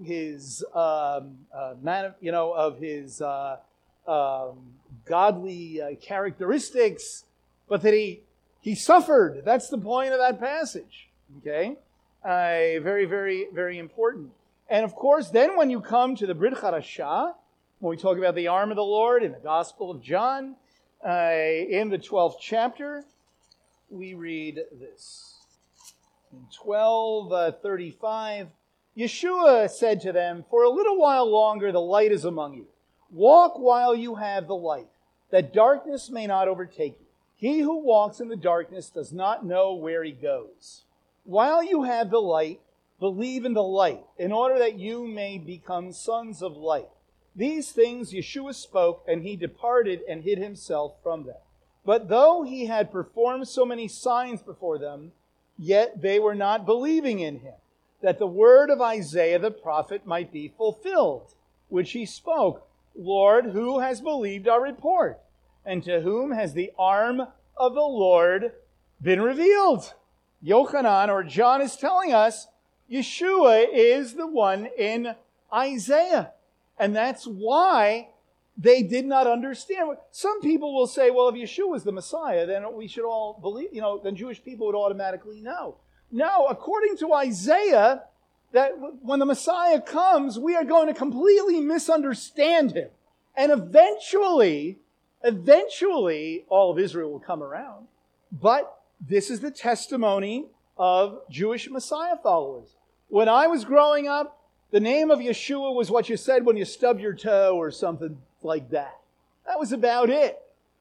[0.05, 3.57] his, um, uh, man, you know, of his uh,
[4.07, 4.59] um,
[5.05, 7.25] godly uh, characteristics,
[7.67, 8.21] but that he
[8.67, 9.43] he suffered.
[9.45, 11.07] That's the point of that passage.
[11.37, 11.77] Okay,
[12.21, 14.31] uh, very, very, very important.
[14.69, 17.33] And of course, then when you come to the Brit Hadashah,
[17.79, 20.57] when we talk about the arm of the Lord in the Gospel of John,
[21.01, 23.05] uh, in the 12th chapter,
[23.89, 25.35] we read this.
[26.33, 28.49] In 1235, uh,
[28.97, 32.67] Yeshua said to them, For a little while longer the light is among you.
[33.11, 34.89] Walk while you have the light,
[35.31, 37.06] that darkness may not overtake you.
[37.37, 40.85] He who walks in the darkness does not know where he goes.
[41.23, 42.61] While you have the light,
[42.99, 46.89] believe in the light, in order that you may become sons of light.
[47.35, 51.35] These things Yeshua spoke, and he departed and hid himself from them.
[51.85, 55.11] But though he had performed so many signs before them,
[55.59, 57.53] yet they were not believing in him,
[58.01, 61.35] that the word of Isaiah the prophet might be fulfilled,
[61.69, 62.67] which he spoke
[62.99, 65.19] Lord, who has believed our report?
[65.67, 67.21] And to whom has the arm
[67.57, 68.53] of the Lord
[69.01, 69.93] been revealed?
[70.41, 72.47] Yochanan or John is telling us
[72.89, 75.13] Yeshua is the one in
[75.53, 76.31] Isaiah.
[76.79, 78.07] And that's why
[78.57, 79.97] they did not understand.
[80.09, 83.73] Some people will say, well, if Yeshua is the Messiah, then we should all believe,
[83.73, 85.75] you know, then Jewish people would automatically know.
[86.09, 88.03] No, according to Isaiah,
[88.53, 92.87] that when the Messiah comes, we are going to completely misunderstand him.
[93.35, 94.79] And eventually,
[95.27, 97.87] eventually, all of Israel will come around.
[98.31, 100.45] But this is the testimony
[100.77, 102.69] of Jewish Messiah followers.
[103.09, 104.39] When I was growing up,
[104.71, 108.17] the name of Yeshua was what you said when you stubbed your toe or something
[108.41, 108.99] like that.
[109.45, 110.39] That was about it,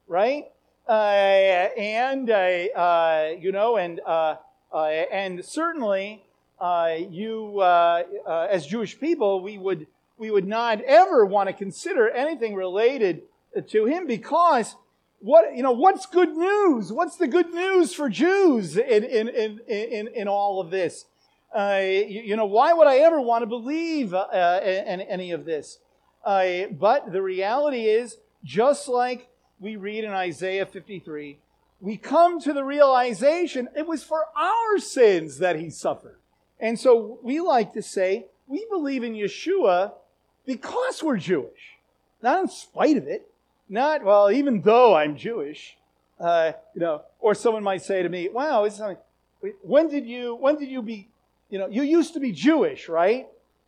[0.09, 0.47] right?
[0.88, 4.36] Uh, and, uh, uh, you know, and, uh,
[4.72, 6.24] uh, and certainly
[6.61, 9.86] uh, you, as Jewish people, we would,
[10.18, 13.22] we would not ever want to consider anything related
[13.61, 14.76] to him because
[15.20, 16.92] what, you know, what's good news?
[16.92, 21.07] What's the good news for Jews in, in, in, in, in all of this?
[21.57, 25.44] Uh, you, you, know, why would I ever want to believe uh, in, any of
[25.44, 25.78] this?
[26.24, 29.28] but the reality is, just like
[29.59, 31.38] we read in Isaiah 53,
[31.80, 36.18] we come to the realization it was for our sins that he suffered.
[36.59, 39.92] And so we like to say we believe in Yeshua
[40.44, 41.76] because we're Jewish,
[42.22, 43.28] not in spite of it.
[43.68, 45.76] Not, well, even though I'm Jewish,
[46.20, 48.96] uh, you know, or someone might say to me, wow, it's something,
[49.62, 51.08] when did you, when did you be,
[51.50, 53.26] you know, you used to be Jewish, right?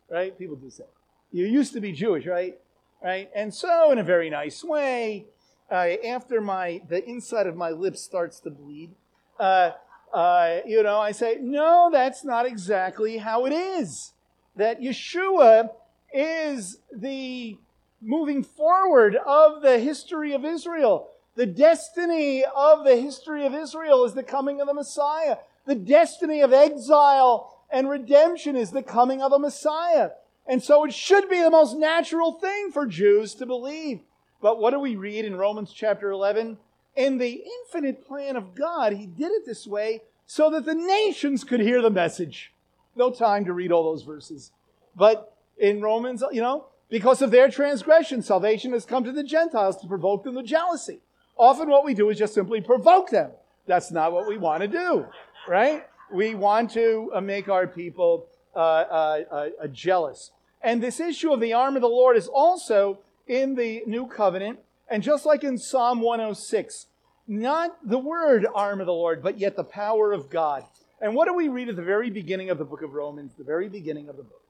[0.09, 0.37] Right?
[0.37, 0.85] People do say,
[1.31, 2.57] you used to be Jewish, right?
[3.03, 3.29] Right?
[3.35, 5.25] And so, in a very nice way,
[5.71, 5.75] uh,
[6.05, 8.91] after my, the inside of my lips starts to bleed,
[9.39, 9.71] uh,
[10.13, 14.13] uh, you know, I say, no, that's not exactly how it is.
[14.55, 15.69] That Yeshua
[16.11, 17.57] is the
[18.01, 21.09] moving forward of the history of Israel.
[21.35, 25.37] The destiny of the history of Israel is the coming of the Messiah.
[25.65, 30.11] The destiny of exile and redemption is the coming of a Messiah.
[30.47, 34.01] And so it should be the most natural thing for Jews to believe.
[34.41, 36.57] But what do we read in Romans chapter 11?
[36.95, 41.43] In the infinite plan of God, He did it this way so that the nations
[41.43, 42.53] could hear the message.
[42.95, 44.51] No time to read all those verses.
[44.95, 49.77] But in Romans, you know, because of their transgression, salvation has come to the Gentiles
[49.77, 50.99] to provoke them to jealousy.
[51.37, 53.31] Often what we do is just simply provoke them.
[53.67, 55.05] That's not what we want to do,
[55.47, 55.85] right?
[56.11, 58.25] We want to uh, make our people
[58.55, 60.31] uh, uh, uh, jealous.
[60.61, 64.59] And this issue of the arm of the Lord is also in the new covenant.
[64.89, 66.87] And just like in Psalm 106,
[67.27, 70.65] not the word arm of the Lord, but yet the power of God.
[70.99, 73.43] And what do we read at the very beginning of the book of Romans, the
[73.43, 74.41] very beginning of the book?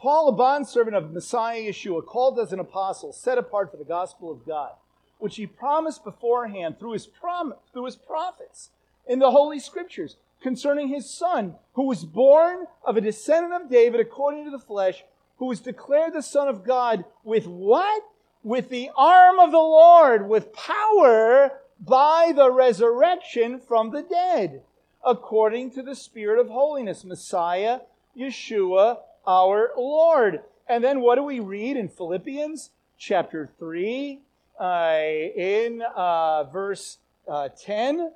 [0.00, 4.30] Paul, a bondservant of Messiah Yeshua, called as an apostle, set apart for the gospel
[4.30, 4.72] of God,
[5.18, 8.70] which he promised beforehand through his, prom- through his prophets
[9.08, 14.00] in the Holy Scriptures concerning his son, who was born of a descendant of David
[14.00, 15.04] according to the flesh,
[15.38, 18.02] who was declared the Son of God with what?
[18.44, 24.62] With the arm of the Lord, with power by the resurrection from the dead,
[25.04, 27.80] according to the Spirit of holiness, Messiah,
[28.16, 30.40] Yeshua, our Lord.
[30.66, 34.20] And then what do we read in Philippians chapter 3,
[34.58, 34.98] uh,
[35.36, 36.98] in uh, verse
[37.28, 38.10] uh, 10?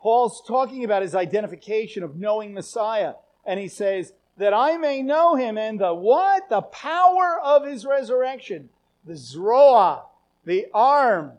[0.00, 3.14] Paul's talking about his identification of knowing Messiah.
[3.44, 6.48] And he says, that I may know him and the what?
[6.48, 8.70] The power of his resurrection.
[9.04, 10.02] The zroa,
[10.44, 11.32] the arm,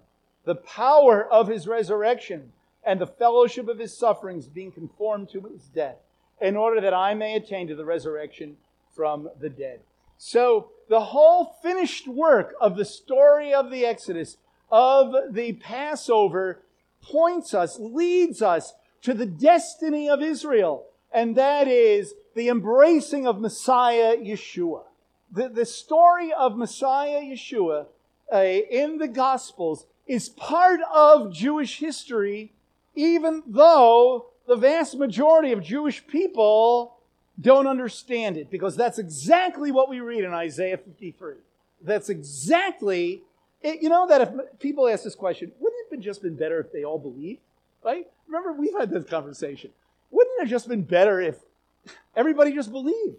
[0.46, 2.52] the power of his resurrection,
[2.86, 5.96] and the fellowship of his sufferings being conformed to his death,
[6.42, 8.58] in order that I may attain to the resurrection
[8.96, 9.82] from the dead.
[10.18, 14.38] So, the whole finished work of the story of the Exodus,
[14.72, 16.64] of the Passover,
[17.02, 23.40] points us, leads us to the destiny of Israel, and that is the embracing of
[23.40, 24.84] Messiah Yeshua.
[25.32, 27.88] The, the story of Messiah Yeshua
[28.32, 32.54] uh, in the Gospels is part of Jewish history,
[32.96, 36.98] even though the vast majority of Jewish people
[37.40, 41.36] don't understand it, because that's exactly what we read in Isaiah 53.
[41.82, 43.24] That's exactly,
[43.62, 46.60] it, you know, that if people ask this question, wouldn't it have just been better
[46.60, 47.42] if they all believed?
[47.84, 48.08] Right?
[48.28, 49.72] Remember, we've had this conversation.
[50.12, 51.38] Wouldn't it have just been better if
[52.16, 53.18] everybody just believed?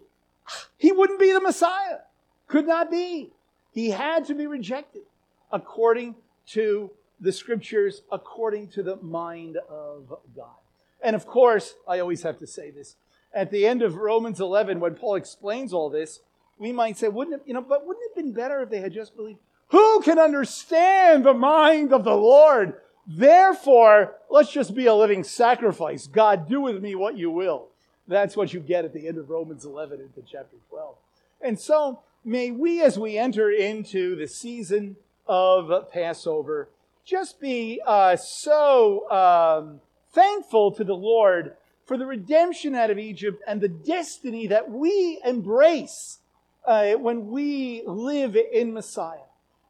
[0.77, 1.99] He wouldn't be the Messiah.
[2.47, 3.31] Could not be.
[3.73, 5.03] He had to be rejected
[5.51, 6.15] according
[6.47, 6.89] to
[7.19, 10.55] the scriptures, according to the mind of God.
[11.01, 12.95] And of course, I always have to say this.
[13.35, 16.21] At the end of Romans 11, when Paul explains all this,
[16.57, 18.79] we might say, wouldn't it, you know, but wouldn't it have been better if they
[18.79, 19.39] had just believed?
[19.69, 22.75] Who can understand the mind of the Lord?
[23.05, 26.07] Therefore, let's just be a living sacrifice.
[26.07, 27.67] God, do with me what you will.
[28.07, 30.95] That's what you get at the end of Romans 11 into chapter 12.
[31.41, 34.95] And so, may we, as we enter into the season
[35.27, 36.69] of Passover,
[37.03, 39.81] just be uh, so um,
[40.13, 41.55] thankful to the Lord
[41.85, 46.19] for the redemption out of Egypt and the destiny that we embrace
[46.65, 49.19] uh, when we live in Messiah.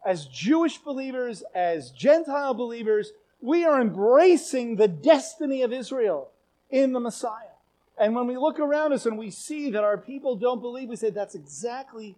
[0.06, 3.12] As Jewish believers, as Gentile believers,
[3.42, 6.30] we are embracing the destiny of Israel
[6.70, 7.56] in the Messiah.
[7.98, 10.96] And when we look around us and we see that our people don't believe, we
[10.96, 12.16] say that's exactly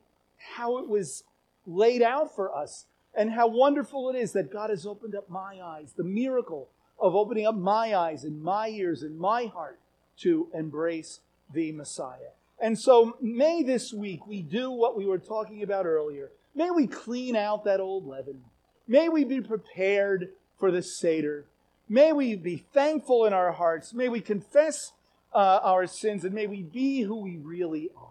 [0.55, 1.23] how it was
[1.65, 2.85] laid out for us.
[3.15, 6.69] And how wonderful it is that God has opened up my eyes, the miracle
[6.99, 9.79] of opening up my eyes and my ears and my heart
[10.21, 11.19] to embrace
[11.53, 12.33] the Messiah.
[12.59, 16.31] And so may this week we do what we were talking about earlier.
[16.55, 18.41] May we clean out that old leaven.
[18.87, 21.45] May we be prepared for the Seder.
[21.87, 23.93] May we be thankful in our hearts.
[23.93, 24.93] May we confess
[25.33, 28.07] uh, our sins and may we be who we really are.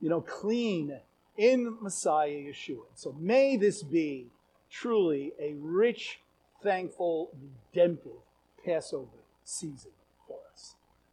[0.00, 0.98] You know, clean
[1.36, 2.84] in Messiah Yeshua.
[2.94, 4.28] So may this be
[4.70, 6.20] truly a rich,
[6.62, 7.30] thankful,
[7.74, 8.12] redemptive
[8.64, 9.90] Passover season.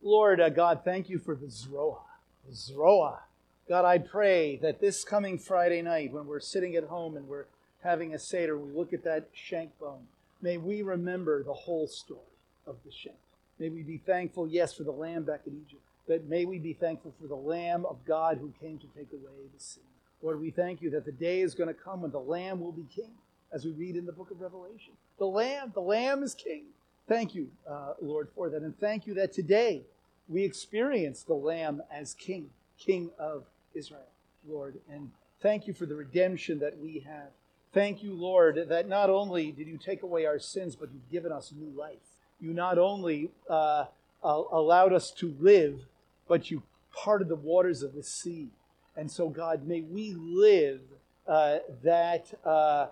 [0.07, 1.99] Lord uh, God, thank you for the Zroah.
[2.47, 3.19] The Zroah.
[3.67, 7.47] God, I pray that this coming Friday night, when we're sitting at home and we're
[7.83, 10.07] having a Seder, we look at that shank bone.
[10.41, 12.21] May we remember the whole story
[12.65, 13.17] of the shank.
[13.59, 16.71] May we be thankful, yes, for the lamb back in Egypt, but may we be
[16.71, 19.83] thankful for the Lamb of God who came to take away the sin.
[20.21, 22.71] Lord, we thank you that the day is going to come when the Lamb will
[22.71, 23.11] be king,
[23.51, 24.93] as we read in the book of Revelation.
[25.19, 26.63] The Lamb, the Lamb is king.
[27.09, 28.61] Thank you, uh, Lord, for that.
[28.61, 29.83] And thank you that today
[30.27, 34.07] we experience the Lamb as king, king of Israel,
[34.47, 34.79] Lord.
[34.91, 35.11] And
[35.41, 37.29] thank you for the redemption that we have.
[37.73, 41.31] Thank you, Lord, that not only did you take away our sins, but you've given
[41.31, 41.99] us new life
[42.39, 43.85] you not only uh,
[44.23, 45.85] allowed us to live,
[46.27, 46.63] but you
[46.93, 48.49] parted the waters of the sea.
[48.95, 50.81] And so, God, may we live
[51.27, 52.87] uh, that, uh,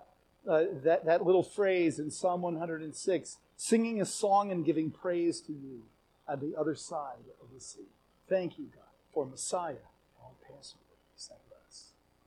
[0.48, 5.52] uh, that, that little phrase in Psalm 106 singing a song and giving praise to
[5.52, 5.82] you
[6.28, 7.88] at the other side of the sea.
[8.28, 9.76] Thank you, God, for Messiah,
[10.20, 10.80] all Passover.